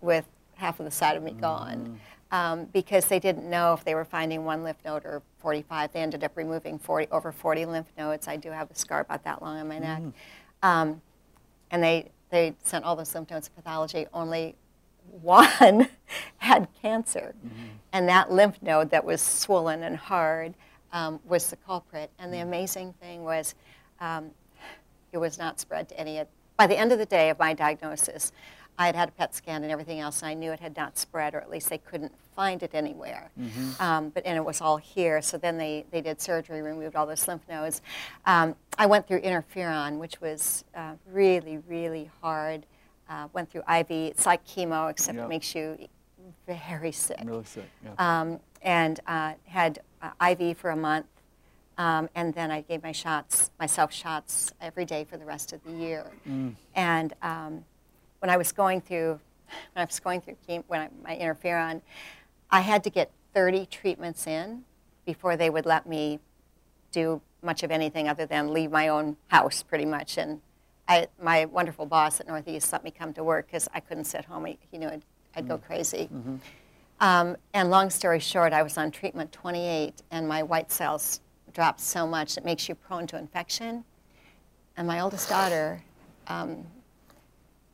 [0.00, 2.00] with half of the side of me gone
[2.30, 5.92] um, because they didn't know if they were finding one lymph node or 45.
[5.92, 8.28] They ended up removing 40, over 40 lymph nodes.
[8.28, 10.02] I do have a scar about that long on my neck.
[10.62, 11.00] Um,
[11.70, 14.06] and they, they sent all those lymph nodes to pathology.
[14.12, 14.54] Only
[15.22, 15.88] one
[16.38, 17.34] had cancer.
[17.92, 20.54] And that lymph node that was swollen and hard
[20.92, 22.10] um, was the culprit.
[22.18, 23.54] And the amazing thing was
[24.00, 24.30] um,
[25.12, 26.22] it was not spread to any.
[26.56, 28.32] By the end of the day of my diagnosis,
[28.78, 30.96] I had had a PET scan and everything else, and I knew it had not
[30.96, 33.30] spread, or at least they couldn't find it anywhere.
[33.80, 35.20] Um, but and it was all here.
[35.20, 37.82] So then they, they did surgery, removed all those lymph nodes.
[38.24, 42.66] Um, I went through interferon, which was uh, really, really hard.
[43.10, 43.86] Uh, went through IV.
[43.90, 45.24] It's like chemo, except Yeah.
[45.24, 45.76] it makes you
[46.46, 47.64] very sick Really sick.
[47.84, 47.94] Yeah.
[48.20, 51.06] um, and uh, had uh, IV for a month.
[51.78, 55.62] Um, and then I gave my shots, myself shots every day for the rest of
[55.64, 56.04] the year.
[56.74, 57.64] And um,
[58.20, 59.20] when I was going through
[59.72, 61.80] when I was going through chemo, when I, my interferon,
[62.50, 64.64] I had to get 30 treatments in
[65.04, 66.18] before they would let me
[66.92, 70.18] do much of anything other than leave my own house, pretty much.
[70.18, 70.40] And
[70.88, 74.24] I, my wonderful boss at Northeast let me come to work because I couldn't sit
[74.24, 74.44] home.
[74.46, 75.02] He, you know, I'd,
[75.34, 75.48] I'd mm-hmm.
[75.48, 76.08] go crazy.
[76.12, 76.36] Mm-hmm.
[77.00, 81.20] Um, and long story short, I was on treatment 28, and my white cells
[81.52, 83.84] dropped so much it makes you prone to infection.
[84.76, 85.82] And my oldest daughter
[86.26, 86.66] um,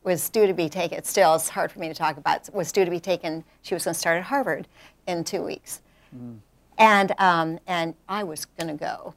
[0.05, 1.03] was due to be taken.
[1.03, 2.47] Still, it's hard for me to talk about.
[2.53, 3.43] Was due to be taken.
[3.63, 4.67] She was going to start at Harvard
[5.07, 5.81] in two weeks,
[6.15, 6.37] mm.
[6.77, 9.15] and um, and I was going to go.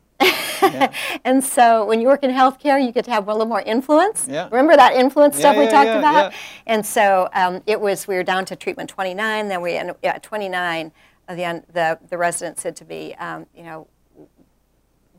[0.63, 0.93] Yeah.
[1.25, 4.27] and so when you work in healthcare, you get to have a little more influence.
[4.29, 4.49] Yeah.
[4.51, 6.33] Remember that influence yeah, stuff we talked about?
[6.67, 10.93] And so um, it was, we were down to treatment 29, then we, at 29,
[11.29, 13.87] uh, the, the, the resident said to me, um, you know,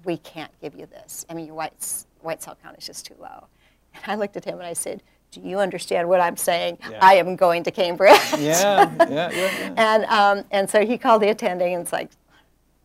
[0.04, 1.26] we can't give you this.
[1.30, 1.74] I mean, your white,
[2.22, 3.48] white cell count is just too low.
[3.94, 6.80] And I looked at him and I said, do you understand what I'm saying?
[6.90, 7.00] Yeah.
[7.02, 8.18] I am going to Cambridge.
[8.38, 9.74] yeah, yeah, yeah, yeah.
[9.78, 12.10] And, um, and so he called the attending and it's like,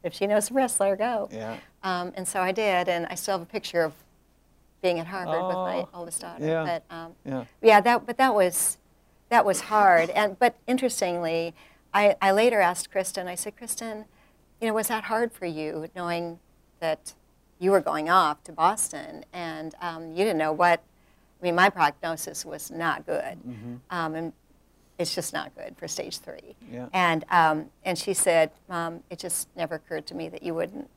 [0.02, 1.28] if she knows the rest, let her go.
[1.32, 1.56] Yeah.
[1.82, 3.94] Um, and so I did, and I still have a picture of
[4.82, 6.44] being at Harvard oh, with my oh, oldest daughter.
[6.44, 6.64] Yeah.
[6.88, 7.44] But, um, yeah.
[7.62, 8.76] yeah, that, but that was,
[9.30, 10.10] that was hard.
[10.10, 11.54] And, but interestingly,
[11.94, 14.04] I, I later asked Kristen, I said, Kristen,
[14.60, 16.38] you know, was that hard for you, knowing
[16.80, 17.14] that
[17.58, 20.82] you were going off to Boston and um, you didn't know what
[21.44, 23.74] mean, my prognosis was not good, mm-hmm.
[23.90, 24.32] um, and
[24.98, 26.56] it's just not good for stage three.
[26.72, 26.88] Yeah.
[26.92, 30.88] And um, and she said, Mom, it just never occurred to me that you wouldn't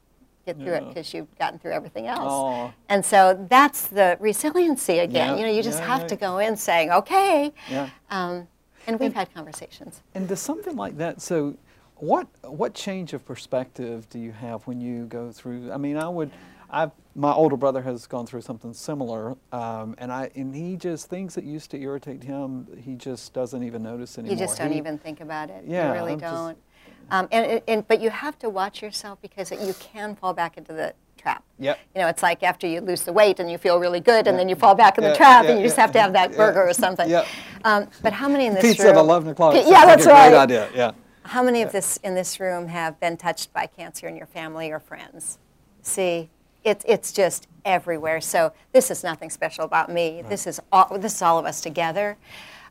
[0.48, 0.78] get through yeah.
[0.78, 2.32] it because you've gotten through everything else.
[2.32, 2.74] Aww.
[2.90, 5.32] And so that's the resiliency again.
[5.32, 5.36] Yeah.
[5.36, 7.54] You know, you just have to go in saying, okay.
[7.70, 7.90] Yeah.
[8.10, 8.48] Um,
[8.88, 10.02] and we've and, had conversations.
[10.16, 11.58] And does something like that, so
[11.98, 15.72] what, what change of perspective do you have when you go through?
[15.72, 16.32] I mean, I would,
[16.70, 21.10] I've, my older brother has gone through something similar, um, and I and he just
[21.10, 24.36] things that used to irritate him, he just doesn't even notice anymore.
[24.36, 25.64] You just don't he, even think about it.
[25.66, 26.58] Yeah, you really I'm don't.
[26.58, 30.58] Just, um, and, and but you have to watch yourself because you can fall back
[30.58, 31.44] into the trap.
[31.60, 31.80] Yep.
[31.96, 34.38] You know, it's like after you lose the weight and you feel really good, and
[34.38, 36.68] then you fall back in the trap, and you just have to have that burger
[36.68, 37.10] or something.
[37.10, 37.26] Yeah.
[37.64, 38.92] Um, but how many in this Pizza room?
[38.94, 39.56] Pizza at 11 o'clock.
[39.56, 40.30] yeah, that's like right.
[40.30, 40.70] Great idea.
[40.76, 40.92] Yeah.
[41.24, 44.72] How many of this in this room have been touched by cancer in your family
[44.72, 45.40] or friends?
[45.82, 46.30] See,
[46.68, 48.22] it's it's just everywhere.
[48.22, 50.22] So this is nothing special about me.
[50.22, 50.30] Right.
[50.30, 52.18] This is all, this is all of us together,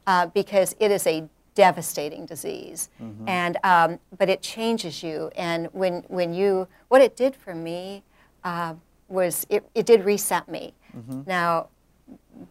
[0.07, 3.29] uh, because it is a devastating disease, mm-hmm.
[3.29, 5.31] and um, but it changes you.
[5.37, 8.03] And when when you what it did for me
[8.45, 8.75] uh,
[9.09, 10.75] was it, it did reset me.
[10.97, 11.23] Mm-hmm.
[11.27, 11.69] Now,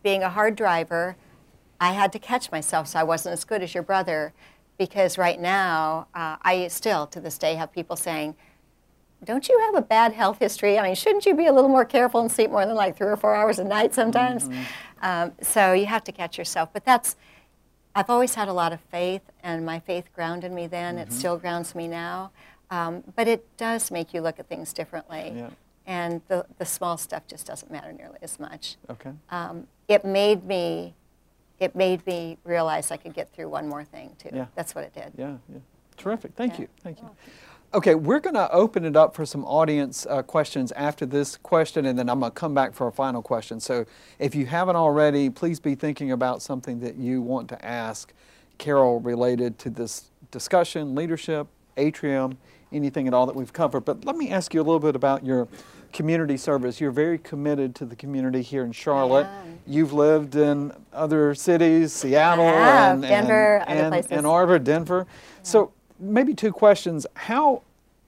[0.02, 1.16] being a hard driver,
[1.80, 4.34] I had to catch myself so I wasn't as good as your brother
[4.78, 8.36] because right now uh, I still to this day have people saying,
[9.24, 10.78] "Don't you have a bad health history?
[10.78, 13.08] I mean, shouldn't you be a little more careful and sleep more than like three
[13.08, 14.64] or four hours a night sometimes?" Mm-hmm.
[15.02, 16.70] Um, so you have to catch yourself.
[16.74, 17.16] But that's
[17.96, 20.96] I've always had a lot of faith, and my faith grounded me then.
[20.96, 21.04] Mm-hmm.
[21.04, 22.32] It still grounds me now.
[22.70, 25.34] Um, but it does make you look at things differently.
[25.36, 25.50] Yeah.
[25.88, 28.76] And the, the small stuff just doesn't matter nearly as much.
[28.90, 29.12] Okay.
[29.30, 30.96] Um, it made me
[31.60, 34.30] it made me realize I could get through one more thing too.
[34.34, 34.48] Yeah.
[34.56, 35.14] That's what it did.
[35.18, 35.60] Yeah, yeah.
[35.96, 36.34] Terrific.
[36.36, 36.62] Thank yeah.
[36.62, 36.68] you.
[36.84, 37.10] Thank you.
[37.76, 41.88] Okay, we're going to open it up for some audience uh, questions after this question,
[41.88, 43.60] and then I'm going to come back for a final question.
[43.60, 43.86] So
[44.18, 48.14] if you haven't already, please be thinking about something that you want to ask
[48.60, 52.38] Carol related to this discussion, leadership, atrium,
[52.72, 53.82] anything at all that we've covered.
[53.82, 55.50] But let me ask you a little bit about your
[55.92, 56.80] community service.
[56.80, 59.28] You're very committed to the community here in Charlotte.
[59.68, 64.12] You've lived in other cities, Seattle and, Denver, and, other places.
[64.14, 65.08] Ann Arbor, Denver.
[65.08, 65.44] Yeah.
[65.44, 67.06] So maybe two questions.
[67.16, 67.62] How,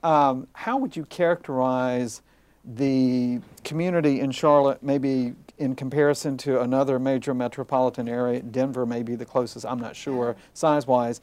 [0.04, 2.22] um, how would you characterize
[2.64, 8.42] the community in Charlotte maybe in comparison to another major metropolitan area?
[8.42, 11.22] Denver may be the closest, I'm not sure, size-wise.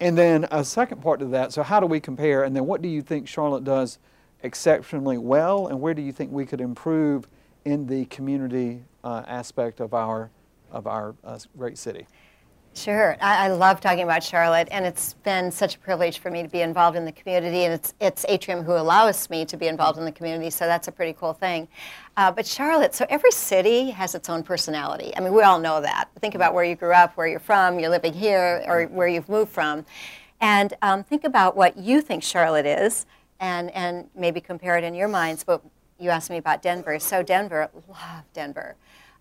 [0.00, 2.44] And then a second part to that, so how do we compare?
[2.44, 3.98] And then what do you think Charlotte does
[4.42, 7.26] exceptionally well, and where do you think we could improve
[7.64, 10.30] in the community uh, aspect of our
[10.70, 12.06] of our uh, great city?
[12.76, 16.42] Sure, I, I, love talking about Charlotte, and it's been such a privilege for me
[16.42, 19.68] to be involved in the community, and it's it's Atrium who allows me to be
[19.68, 21.68] involved in the community, so that's a pretty cool thing.
[22.16, 25.12] Uh, but Charlotte, so every city has its own personality.
[25.16, 26.08] I mean, we all know that.
[26.18, 29.28] Think about where you grew up, where you're from, you're living here, or where you've
[29.28, 29.86] moved from,
[30.40, 33.06] and um, think about what you think Charlotte is,
[33.38, 35.44] and, and maybe compare it in your minds.
[35.44, 35.62] But
[36.00, 36.98] you asked me about Denver.
[36.98, 38.74] So Denver, love Denver.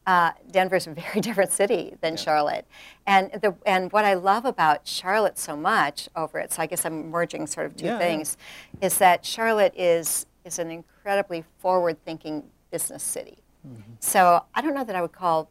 [0.06, 2.20] Uh, Denver's a very different city than yeah.
[2.20, 2.66] Charlotte.
[3.08, 6.86] And, the, and what I love about Charlotte so much over it, so I guess
[6.86, 8.38] I'm merging sort of two yeah, things,
[8.80, 8.88] yeah.
[8.88, 13.38] is that Charlotte is, is an incredibly forward-thinking business city.
[13.66, 13.82] Mm-hmm.
[14.00, 15.50] So I don't know that I would call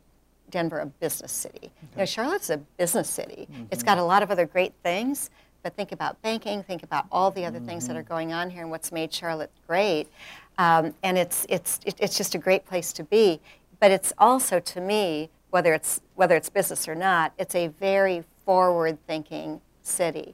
[0.50, 1.72] Denver a business city.
[1.92, 3.48] You know, Charlotte's a business city.
[3.70, 5.30] It's got a lot of other great things,
[5.62, 8.62] but think about banking, think about all the other things that are going on here
[8.62, 10.08] and what's made Charlotte great.
[10.58, 13.40] Um, and it's, it's, it- it's just a great place to be.
[13.82, 18.22] But it's also, to me, whether it's, whether it's business or not, it's a very
[18.46, 20.32] forward thinking city.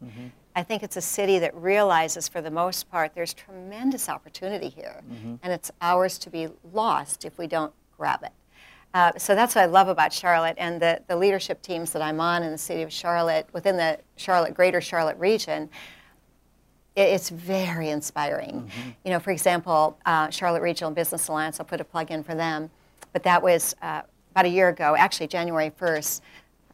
[0.54, 5.00] I think it's a city that realizes, for the most part, there's tremendous opportunity here,
[5.42, 8.32] and it's ours to be lost if we don't grab it.
[8.92, 12.20] Uh, so that's what I love about Charlotte and the, the leadership teams that I'm
[12.20, 15.70] on in the city of Charlotte, within the Charlotte, greater Charlotte region.
[16.96, 18.70] It, it's very inspiring.
[19.06, 22.34] You know, for example, uh, Charlotte Regional Business Alliance, I'll put a plug in for
[22.34, 22.68] them,
[23.12, 24.02] but that was uh,
[24.32, 26.20] about a year ago, actually January 1st.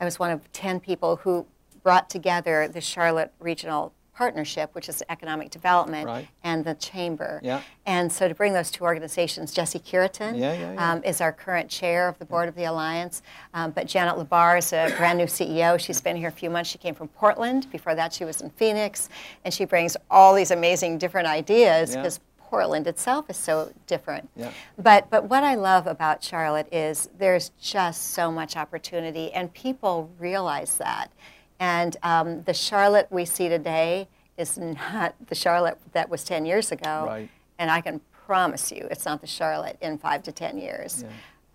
[0.00, 1.46] I was one of 10 people who
[1.82, 6.28] brought together the Charlotte Regional Partnership, which is economic development, Right.
[6.44, 7.40] and the chamber.
[7.42, 7.62] Yeah.
[7.84, 10.92] And so to bring those two organizations, Jesse Cureton Yeah, yeah.
[10.92, 13.22] Um, is our current chair of the board of the alliance.
[13.54, 15.80] Um, but Janet LaBar is a brand new CEO.
[15.80, 16.70] She's been here a few months.
[16.70, 17.68] She came from Portland.
[17.72, 19.08] Before that, she was in Phoenix,
[19.44, 22.02] and she brings all these amazing different ideas Yeah.
[22.02, 22.20] because
[22.54, 24.30] Portland itself is so different.
[24.36, 24.52] Yeah.
[24.78, 30.08] But but what I love about Charlotte is there's just so much opportunity, and people
[30.20, 31.10] realize that.
[31.58, 34.06] And um, the Charlotte we see today
[34.38, 37.04] is not the Charlotte that was 10 years ago.
[37.06, 37.28] Right.
[37.58, 41.04] And I can promise you, it's not the Charlotte in five to 10 years.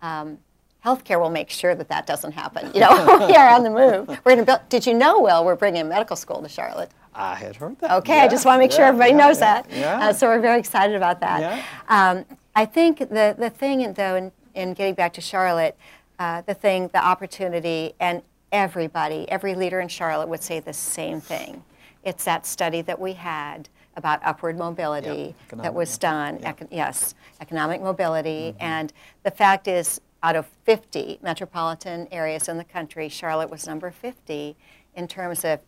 [0.02, 0.38] Um,
[0.84, 2.70] healthcare will make sure that that doesn't happen.
[2.74, 4.08] You know, we are on the move.
[4.08, 4.60] We're going to build.
[4.68, 6.90] Did you know, Will, we're bringing medical school to Charlotte?
[7.14, 7.90] I had heard that.
[7.98, 9.70] Okay, Yeah, I just want to make sure everybody yeah, knows yeah, that.
[9.70, 10.08] Yeah.
[10.08, 11.40] Uh, so we're very excited about that.
[11.40, 11.64] Yeah.
[11.88, 15.76] Um, I think the, the thing, though, in, in getting back to Charlotte,
[16.18, 21.20] uh, the thing, the opportunity, and everybody, every leader in Charlotte would say the same
[21.20, 21.64] thing.
[22.04, 26.38] It's that study that we had about upward mobility that economic was done.
[26.40, 26.52] yeah.
[26.52, 28.54] econ- yes, economic mobility.
[28.60, 28.92] And
[29.22, 34.56] the fact is, out of 50 metropolitan areas in the country, Charlotte was number 50
[34.94, 35.60] in terms of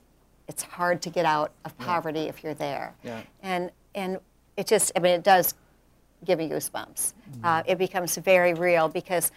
[0.52, 2.94] it's hard to get out of poverty if you're there.
[3.02, 3.22] Yeah.
[3.42, 4.18] And, and
[4.56, 5.54] it just, I mean, it does
[6.24, 7.14] give me goosebumps.
[7.42, 9.32] Uh, it becomes very real because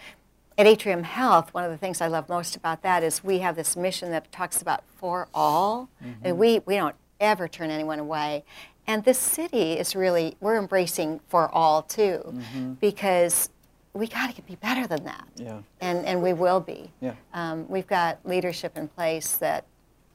[0.58, 3.56] at Atrium Health, one of the things I love most about that is we have
[3.56, 5.90] this mission that talks about for all,
[6.24, 8.44] and we, we don't ever turn anyone away.
[8.88, 12.40] And this city is really, we're embracing for all too,
[12.80, 13.50] because
[13.94, 15.28] we got to be better than that.
[15.38, 15.60] Yeah.
[15.80, 16.92] And, and we will be.
[17.00, 17.16] Yeah.
[17.34, 19.66] Um, we've got leadership in place that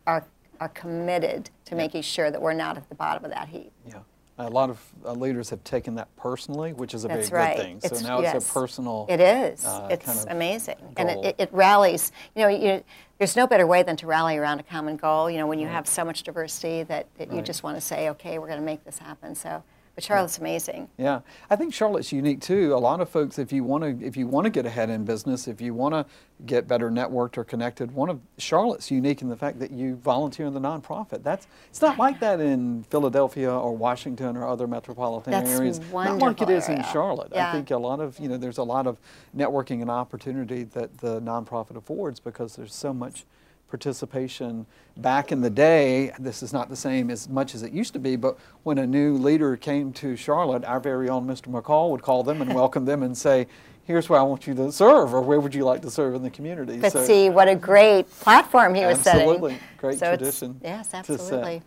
[0.07, 0.25] are,
[0.61, 3.73] are committed to making sure that we're not at the bottom of that heap.
[3.87, 3.95] Yeah.
[4.39, 7.57] A lot of uh, leaders have taken that personally, which is a That's very right.
[7.57, 7.81] good thing.
[7.81, 9.05] So It's- now it's a personal.
[9.09, 9.67] It is.
[9.67, 12.11] uh, it's kind of amazing, and it, it, it rallies.
[12.35, 12.83] You know, you,
[13.19, 15.31] there's no better way than to rally around a common goal.
[15.31, 18.09] You know, when you have so much diversity that, that you just want to say,
[18.11, 19.35] okay, we're going to make this happen.
[19.35, 19.63] So,
[19.95, 20.89] but Charlotte's amazing.
[20.99, 22.75] Yeah, I think Charlotte's unique too.
[22.75, 25.05] A lot of folks, if you want to, if you want to get ahead in
[25.05, 26.07] business, if you want to
[26.47, 30.47] get better networked or connected, one of Charlotte's unique in the fact that you volunteer
[30.47, 31.23] in the nonprofit.
[31.23, 35.81] That's it's not like that in Philadelphia or Washington or other metropolitan That's areas.
[35.93, 36.81] Not like it is in.
[36.93, 37.35] Charlotte.
[37.35, 38.99] I think a lot of you know, there's a lot of
[39.37, 43.25] networking and opportunity that the nonprofit affords because there's so much
[43.71, 44.67] participation
[44.97, 47.99] back in the day this is not the same as much as it used to
[47.99, 52.03] be but when a new leader came to charlotte our very own mr McColl would
[52.03, 53.47] call them and welcome them and say
[53.85, 56.23] here's where i want you to serve or where would you like to serve in
[56.23, 59.23] the community But So- see, what a great platform he was setting.
[59.23, 61.63] absolutely great So tradition Yes, absolutely.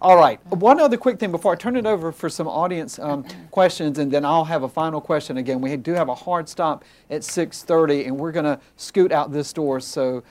[0.00, 0.38] all right.
[0.46, 4.12] One other quick thing before I turn it over for some audience um, questions, and
[4.12, 5.38] then I'll have a final question.
[5.38, 9.32] Again, we do have a hard stop at 6:30, and we're going to scoot out
[9.32, 10.22] this door so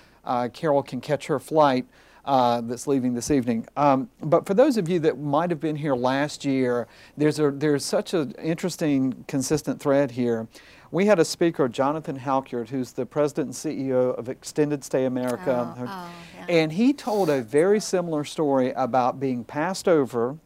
[0.53, 1.85] Carol can catch her flight.
[2.25, 3.65] Uh, that's leaving this evening.
[3.77, 7.51] Um, but for those of you that might have been here last year, there's a
[7.51, 10.45] there's such an interesting, consistent thread here.
[10.91, 15.73] We had a speaker, Jonathan Halkyard, who's the president and CEO of Extended Stay America.
[15.77, 16.45] Oh, oh, yeah.
[16.49, 20.37] And he told a very similar story about being passed over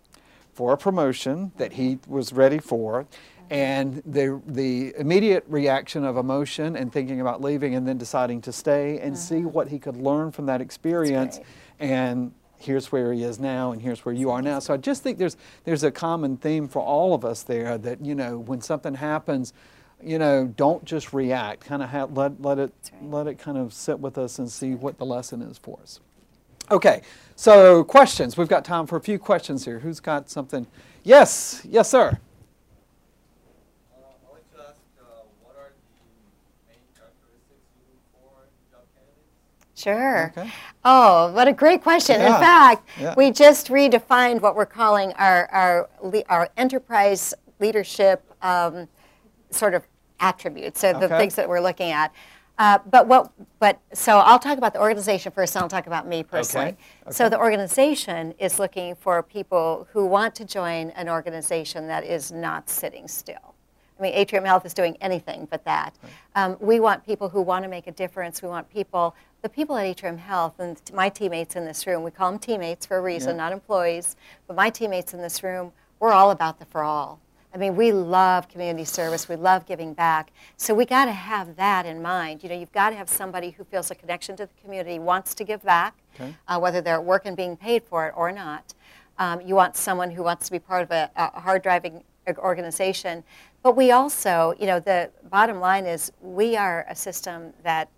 [0.54, 3.06] for a promotion that he was ready for,
[3.52, 8.52] and the, the immediate reaction of emotion and thinking about leaving and then deciding to
[8.52, 11.40] stay and see what he could learn from that experience.
[11.80, 14.60] And here's where he is now, and here's where you are now.
[14.60, 15.36] So I just think there's,
[15.66, 19.54] there's a common theme for all of us there that, you know, when something happens,
[20.02, 21.66] you know, don't just react.
[21.66, 23.12] Kind of ha- let, let it right.
[23.12, 26.00] let it kind of sit with us and see what the lesson is for us.
[26.72, 27.02] Okay,
[27.36, 28.38] so questions.
[28.38, 29.80] We've got time for a few questions here.
[29.80, 30.66] Who's got something?
[31.04, 32.08] Yes, yes, sir.
[33.92, 35.04] Uh, I'd like to ask, uh,
[35.44, 39.36] what are the main characteristics you look for in job candidates?
[39.86, 40.34] Sure.
[40.38, 40.50] Okay.
[40.86, 42.20] Oh, what a great question.
[42.20, 42.36] Yeah.
[42.36, 43.14] In fact, Yeah.
[43.18, 45.90] we just redefined what we're calling our, our,
[46.30, 48.88] our enterprise leadership um,
[49.50, 49.84] sort of
[50.20, 51.18] attributes, so the Okay.
[51.18, 52.14] things that we're looking at.
[52.60, 53.32] Uh, but what?
[53.60, 56.76] But so I'll talk about the organization first, and I'll talk about me personally.
[57.04, 62.04] Okay, So the organization is looking for people who want to join an organization that
[62.04, 63.56] is not sitting still.
[63.98, 65.96] I mean, Atrium Health is doing anything but that.
[66.36, 68.42] Um, we want people who want to make a difference.
[68.44, 72.12] We want people, the people at Atrium Health, and my teammates in this room, we
[72.12, 73.44] call them teammates for a reason, Yeah.
[73.44, 74.16] not employees,
[74.48, 77.20] but my teammates in this room, we're all about the for all.
[77.54, 79.28] I mean, we love community service.
[79.28, 80.32] We love giving back.
[80.56, 82.44] So we got to have that in mind.
[82.44, 85.34] You know, you've got to have somebody who feels a connection to the community, wants
[85.36, 86.34] to give back, Okay.
[86.48, 88.74] uh, whether they're at work and being paid for it or not.
[89.20, 92.04] Um, you want someone who wants to be part of a, a hard driving
[92.38, 93.24] organization.
[93.64, 97.90] But we also, you know, the bottom line is we are a system that,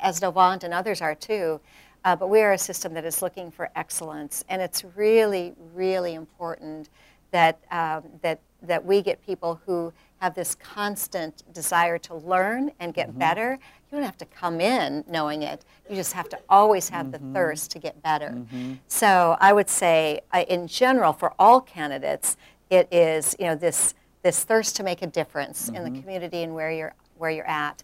[0.00, 1.60] as Novant and others are too,
[2.04, 4.44] uh, but we are a system that is looking for excellence.
[4.48, 6.88] And it's really, really important
[7.30, 12.92] that, um, that, that we get people who have this constant desire to learn and
[12.92, 13.58] get better.
[13.90, 15.64] You don't have to come in knowing it.
[15.88, 18.38] You just have to always have the thirst to get better.
[18.86, 22.36] So I would say, uh, in general, for all candidates,
[22.68, 26.54] it is you know this this thirst to make a difference in the community and
[26.54, 27.82] where you're where you're at.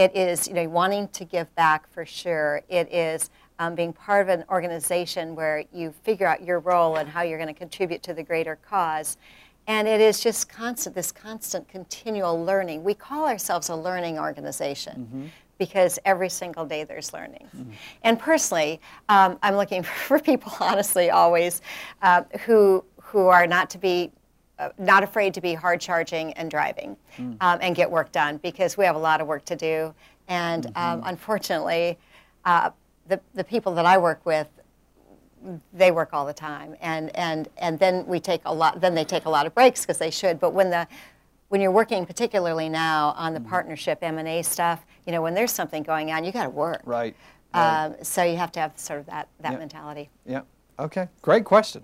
[0.00, 2.62] It is you know wanting to give back for sure.
[2.70, 3.28] It is
[3.58, 7.36] um, being part of an organization where you figure out your role and how you're
[7.36, 9.18] going to contribute to the greater cause.
[9.66, 12.82] And it is just constant, this constant continual learning.
[12.82, 17.46] We call ourselves a learning organization because every single day there's learning.
[18.02, 18.80] And personally,
[19.10, 21.60] um, I'm looking for people, honestly, always,
[22.00, 24.10] uh, who, who are not to be
[24.78, 28.84] not afraid to be hard charging and driving um, and get work done because we
[28.84, 29.94] have a lot of work to do.
[30.28, 31.98] And um, unfortunately,
[32.44, 32.70] uh,
[33.08, 34.46] the, the people that I work with,
[35.72, 36.76] they work all the time.
[36.80, 39.82] And, and, and then we take a lot, then they take a lot of breaks
[39.82, 40.38] because they should.
[40.38, 40.86] But when the,
[41.48, 45.82] when you're working particularly now on the partnership M&A stuff, you know, when there's something
[45.82, 46.82] going on, you got to work.
[46.84, 47.16] Right.
[47.54, 47.84] right.
[47.86, 49.58] Um, so you have to have sort of that, that Yeah.
[49.58, 50.10] mentality.
[50.26, 50.42] yeah.
[50.78, 51.08] Okay.
[51.20, 51.82] Great question.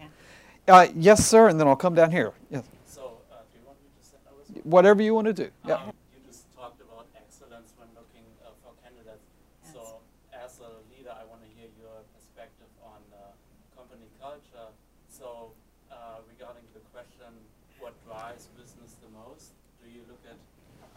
[0.68, 1.48] Uh, yes, sir.
[1.48, 2.34] And then I'll come down here.
[2.50, 2.66] Yes.
[2.90, 4.42] So, uh, do you want me to send over?
[4.66, 5.46] Whatever you want to do.
[5.62, 5.78] Yeah.
[5.78, 9.22] Um, you just talked about excellence when looking uh, for candidates.
[9.62, 10.02] So,
[10.34, 13.30] as a leader, I want to hear your perspective on uh,
[13.78, 14.74] company culture.
[15.06, 15.54] So,
[15.86, 17.30] uh, regarding the question,
[17.78, 19.54] what drives business the most?
[19.78, 20.38] Do you look at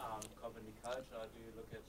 [0.02, 1.22] um, company culture?
[1.30, 1.86] Do you look at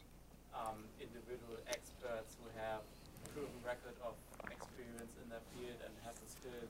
[0.53, 2.86] um, individual experts who have
[3.34, 4.13] proven record of
[4.53, 6.69] experience in their field and have the skills?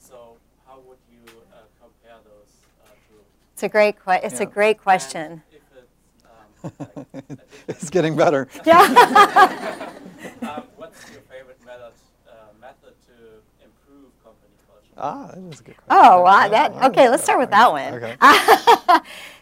[0.00, 0.36] So,
[0.66, 1.20] how would you
[1.52, 2.50] uh, compare those
[2.84, 3.20] uh, two?
[3.52, 5.42] It's a great, que- it's a great question.
[5.52, 5.62] it's,
[6.24, 7.38] um, like
[7.68, 8.48] It's getting better.
[8.64, 8.80] Yeah.
[10.42, 11.92] um, what's your favorite method
[12.28, 13.14] uh, method to
[13.64, 14.94] improve company culture?
[14.96, 15.90] Ah, that is a good question.
[15.90, 17.94] Oh, wow, that, yeah, okay, let's start with that one.
[17.94, 18.16] Okay.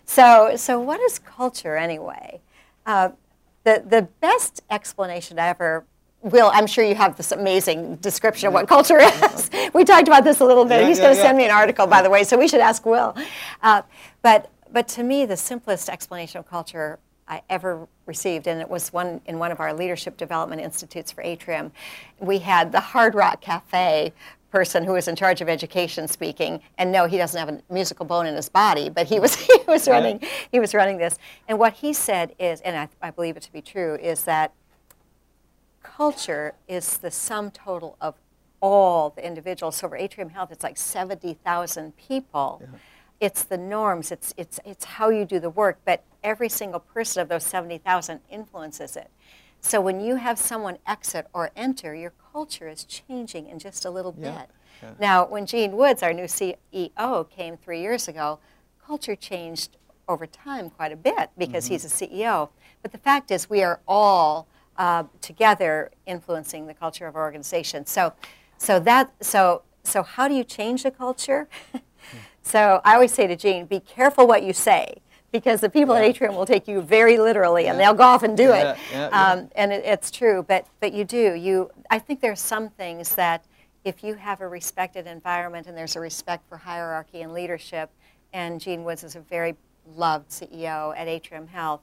[0.05, 2.41] so, so what is culture anyway?
[2.85, 3.11] Uh,
[3.65, 5.85] the, the best explanation I ever
[6.23, 9.51] Will, I'm sure you have this amazing description of what culture is.
[9.75, 10.81] we talked about this a little bit.
[10.81, 11.27] Yeah, He's yeah, going to yeah.
[11.29, 13.17] send me an article, by the way, so we should ask Will.
[13.63, 13.83] Uh,
[14.23, 16.99] but, but to me, the simplest explanation of culture
[17.29, 21.23] I ever received, and it was one in one of our leadership development institutes for
[21.23, 21.71] Atrium.
[22.19, 24.13] We had the Hard Rock Cafe
[24.51, 28.07] person who was in charge of education speaking, and no, he doesn't have a musical
[28.07, 31.19] bone in his body, but he was he was running he was running this.
[31.47, 34.53] And what he said is, and I, I believe it to be true, is that
[35.99, 38.15] culture is the sum total of
[38.61, 39.77] all the individuals.
[39.77, 42.63] So for Atrium Health, it's like 70,000 people.
[43.21, 47.21] It's the norms, it's, it's, it's how you do the work, but every single person
[47.21, 49.11] of those 70,000 influences it.
[49.61, 53.91] So when you have someone exit or enter, your culture is changing in just a
[53.91, 54.51] little Yeah, bit.
[54.81, 54.91] yeah.
[55.01, 58.39] Now, when Gene Woods, our new CEO, came three years ago,
[58.87, 59.77] culture changed
[60.09, 61.75] over time quite a bit because mm-hmm.
[61.75, 62.51] he's a CEO.
[62.83, 64.47] But the fact is, we are all
[64.79, 67.85] uh, together influencing the culture of our organization.
[67.85, 68.13] So,
[68.57, 71.49] so that so so how do you change the culture?
[72.43, 75.03] so I always say to Gene, be careful what you say.
[75.31, 78.35] Because the people at Atrium will take you very literally, and they'll go off and
[78.35, 78.79] do Yeah, it.
[78.91, 79.31] yeah, yeah.
[79.33, 81.35] Um, and it, it's true, but but you do.
[81.35, 83.45] You, I think there's some things that
[83.85, 87.91] if you have a respected environment and there's a respect for hierarchy and leadership,
[88.33, 89.55] and Gene Woods is a very
[89.97, 91.83] loved CEO at Atrium Health,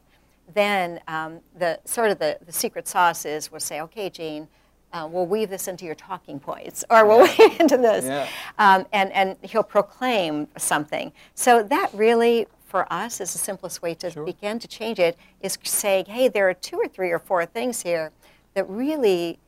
[0.53, 4.47] then um, the sort of the, the secret sauce is we'll say, okay, Gene,
[4.93, 8.27] uh, we'll weave this into your talking points, or we'll weave into this, Yeah.
[8.59, 11.11] um, and and he'll proclaim something.
[11.33, 12.47] So that really.
[12.67, 14.25] For us, is the simplest way to Sure.
[14.25, 17.83] begin to change it is saying, hey, there are two or three or four things
[17.83, 18.11] here
[18.53, 19.39] that really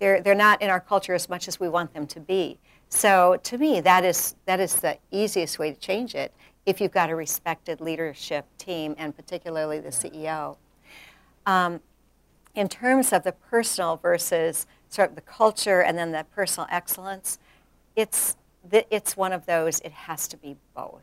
[0.00, 2.58] they're, they're not in our culture as much as we want them to be.
[2.88, 6.32] So to me, that is, that is the easiest way to change it
[6.66, 10.56] if you've got a respected leadership team and particularly the CEO.
[11.46, 11.80] Um,
[12.54, 17.38] in terms of the personal versus sort of the culture and then the personal excellence,
[17.96, 18.36] it's,
[18.70, 21.02] it's one of those, it has to be both.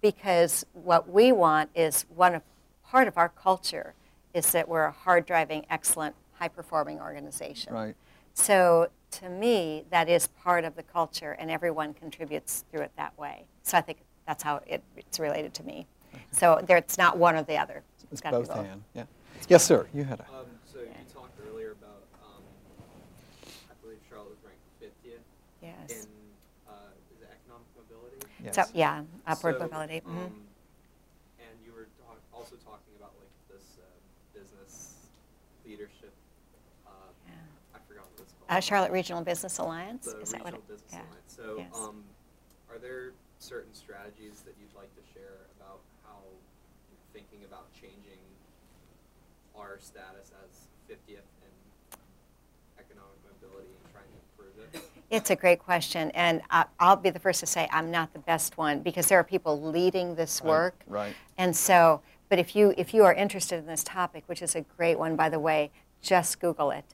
[0.00, 2.42] Because what we want is one of,
[2.84, 3.94] part of our culture
[4.34, 7.72] is that we're a hard driving, excellent, high performing organization.
[7.72, 7.96] Right.
[8.34, 13.16] So to me, that is part of the culture, and everyone contributes through it that
[13.18, 13.44] way.
[13.62, 15.86] So I think that's how it, it's related to me.
[16.30, 17.82] So there, it's not one or the other.
[18.12, 18.66] It's, got both to both.
[18.66, 18.82] hand.
[18.94, 19.04] Yeah.
[19.48, 19.86] Yes, sir.
[19.92, 20.22] You had a.
[20.24, 22.42] Um, so you talked earlier about, um,
[23.70, 25.18] I believe Charlotte was ranked 50th
[25.62, 26.04] Yes.
[26.04, 26.08] in,
[26.68, 26.72] uh,
[27.14, 28.16] is it economic mobility?
[28.44, 28.54] yes.
[28.54, 30.00] So yeah, upward So, mobility.
[30.00, 30.08] mhm.
[30.26, 30.42] um,
[31.40, 34.94] and you were talk- also talking about like this uh, business
[35.66, 36.12] leadership.
[36.86, 36.90] Uh,
[37.74, 38.50] I forgot what it's called.
[38.56, 40.06] Uh, Charlotte Regional Business Alliance.
[40.12, 40.68] The is that what Regional it?
[40.68, 41.00] Business yeah.
[41.00, 41.34] Alliance.
[41.34, 41.74] So, Yes.
[41.76, 42.04] um,
[42.70, 43.12] are there
[43.44, 46.16] certain strategies that you'd like to share about how
[46.88, 48.18] you're thinking about changing
[49.54, 51.52] our status as 50th in
[52.78, 54.90] economic mobility and trying to improve it?
[55.10, 58.18] It's a great question, and I, I'll be the first to say I'm not the
[58.18, 60.80] best one because there are people leading this work.
[60.86, 61.14] right.
[61.36, 64.62] And so, but if you if you are interested in this topic, which is a
[64.62, 65.70] great one by the way,
[66.00, 66.86] just Google it,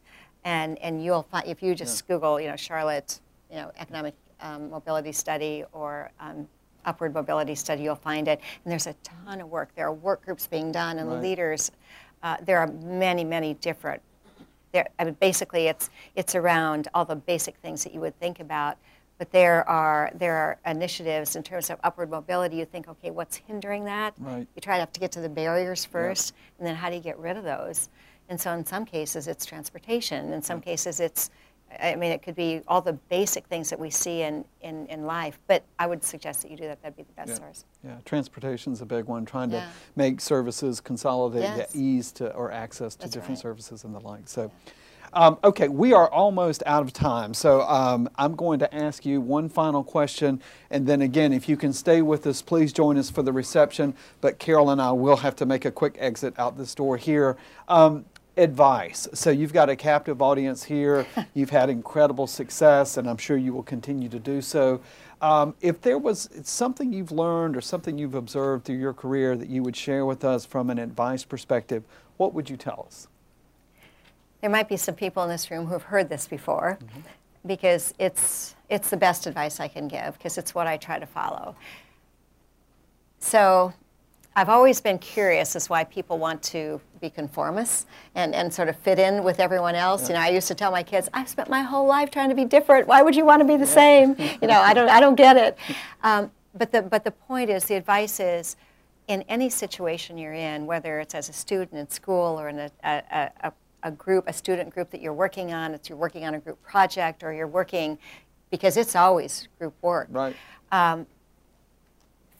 [0.44, 4.70] and and you'll find if you just Google you know Charlotte you know economic um,
[4.70, 6.48] mobility study or um,
[6.84, 8.40] upward mobility study, you'll find it.
[8.64, 9.70] And there's a ton of work.
[9.74, 11.22] There are work groups being done and Right.
[11.22, 11.70] leaders.
[12.22, 14.02] Uh, there are many many different
[14.72, 18.40] there, I mean, basically, it's it's around all the basic things that you would think
[18.40, 18.76] about.
[19.18, 22.56] But there are there are initiatives in terms of upward mobility.
[22.56, 24.14] You think, okay, what's hindering that?
[24.18, 24.46] Right.
[24.54, 27.02] You try to have to get to the barriers first, and then how do you
[27.02, 27.88] get rid of those?
[28.28, 30.32] And so, in some cases, it's transportation.
[30.32, 31.30] In some cases, it's
[31.80, 35.04] I mean, it could be all the basic things that we see in, in, in
[35.06, 35.38] life.
[35.46, 36.82] But I would suggest that you do that.
[36.82, 37.34] That'd be the best Yeah.
[37.36, 37.64] source.
[37.84, 39.60] Yeah, transportation's a big one, trying Yeah.
[39.60, 41.70] to make services consolidate, Yes.
[41.74, 43.42] ease to or access to That's different right.
[43.42, 44.26] services and the like.
[44.28, 44.50] So,
[45.12, 47.34] um, okay, we are almost out of time.
[47.34, 50.40] So um, I'm going to ask you one final question,
[50.70, 53.94] and then again, if you can stay with us, please join us for the reception.
[54.20, 57.36] But Carol and I will have to make a quick exit out this door here.
[57.68, 58.04] Um,
[58.36, 59.08] advice.
[59.12, 61.06] So you've got a captive audience here.
[61.34, 64.80] You've had incredible success, and I'm sure you will continue to do so.
[65.20, 69.50] Um, if there was something you've learned or something you've observed through your career that
[69.50, 71.84] you would share with us from an advice perspective,
[72.16, 73.06] what would you tell us?
[74.40, 76.78] There might be some people in this room who have heard this before
[77.46, 81.06] because it's, it's the best advice I can give because it's what I try to
[81.06, 81.54] follow.
[83.18, 83.74] So
[84.36, 88.76] I've always been curious as why people want to be conformists and, and sort of
[88.76, 90.08] fit in with everyone else.
[90.08, 92.34] You know, I used to tell my kids, I've spent my whole life trying to
[92.34, 92.86] be different.
[92.86, 94.16] Why would you want to be the same?
[94.40, 95.58] You know, I don't, I don't get it.
[96.02, 98.56] Um, but, the, but the point is, the advice is,
[99.08, 102.70] in any situation you're in, whether it's as a student in school or in a,
[102.84, 103.52] a, a,
[103.82, 106.62] a group, a student group that you're working on, it's you're working on a group
[106.62, 107.98] project or you're working,
[108.50, 110.08] because it's always group work.
[110.10, 110.36] Right.
[110.70, 111.06] Um,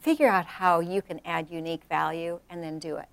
[0.01, 3.09] figure out how you can add unique value and then do it.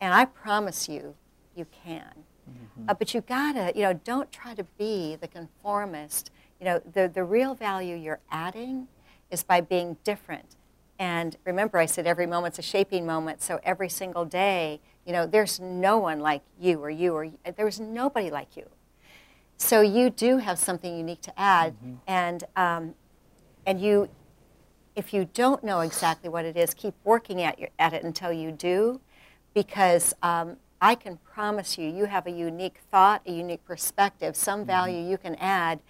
[0.00, 1.14] And I promise you,
[1.54, 2.24] you can.
[2.88, 6.30] Uh, but you gotta, you know, don't try to be the conformist.
[6.60, 8.88] You know, the, the real value you're adding
[9.30, 10.56] is by being different.
[10.98, 13.42] And remember, I said every moment's a shaping moment.
[13.42, 17.80] So every single day, you know, there's no one like you or you or there's
[17.80, 18.68] nobody like you.
[19.56, 21.74] So you do have something unique to add,
[22.06, 22.94] and um,
[23.66, 24.08] and you,
[24.96, 28.32] if you don't know exactly what it is, keep working at your, at it until
[28.32, 29.00] you do,
[29.52, 34.64] because um, I can promise you, you have a unique thought, a unique perspective, some
[34.64, 35.80] value you can add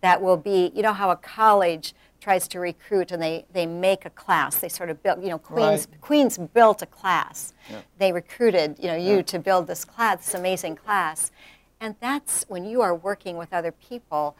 [0.00, 4.04] that will be, you know how a college tries to recruit and they, they make
[4.04, 4.56] a class.
[4.56, 6.00] They sort of build, you know, Queens, Right.
[6.00, 7.52] Queens built a class.
[7.70, 7.80] Yeah.
[7.98, 9.22] They recruited, you know, you Yeah.
[9.22, 11.30] to build this class, this amazing class.
[11.80, 14.36] And that's when you are working with other people,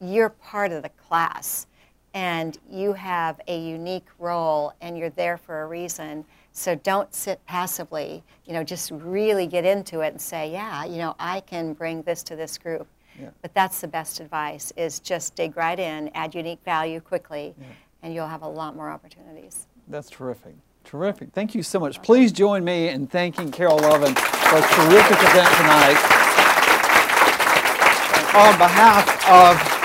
[0.00, 1.66] you're part of the class
[2.14, 6.24] and you have a unique role and you're there for a reason.
[6.52, 10.96] So don't sit passively, you know, just really get into it and say, yeah, you
[10.96, 12.88] know, I can bring this to this group.
[13.20, 13.30] Yeah.
[13.42, 17.54] But that's the best advice is just dig right in, add unique value quickly,
[18.02, 19.66] and you'll have a lot more opportunities.
[19.88, 20.54] That's terrific.
[20.84, 21.30] Terrific.
[21.32, 22.00] Thank you so much.
[22.02, 25.98] Please join me in thanking Carol Lovin for a terrific event tonight.
[28.34, 29.77] On behalf of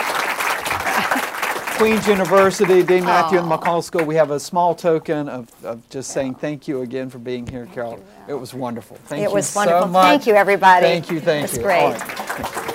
[1.78, 3.50] Queens University, Dean Matthew and.
[3.52, 7.18] McColl School, we have a small token of, of just saying thank you again for
[7.20, 8.04] being here, Carol.
[8.28, 8.98] It was wonderful.
[9.06, 9.88] Thank It you was so wonderful.
[9.90, 10.04] much.
[10.06, 10.86] Thank you, everybody.
[10.86, 11.64] Thank you, thank It was you.
[11.64, 11.82] great.
[11.82, 12.70] All right.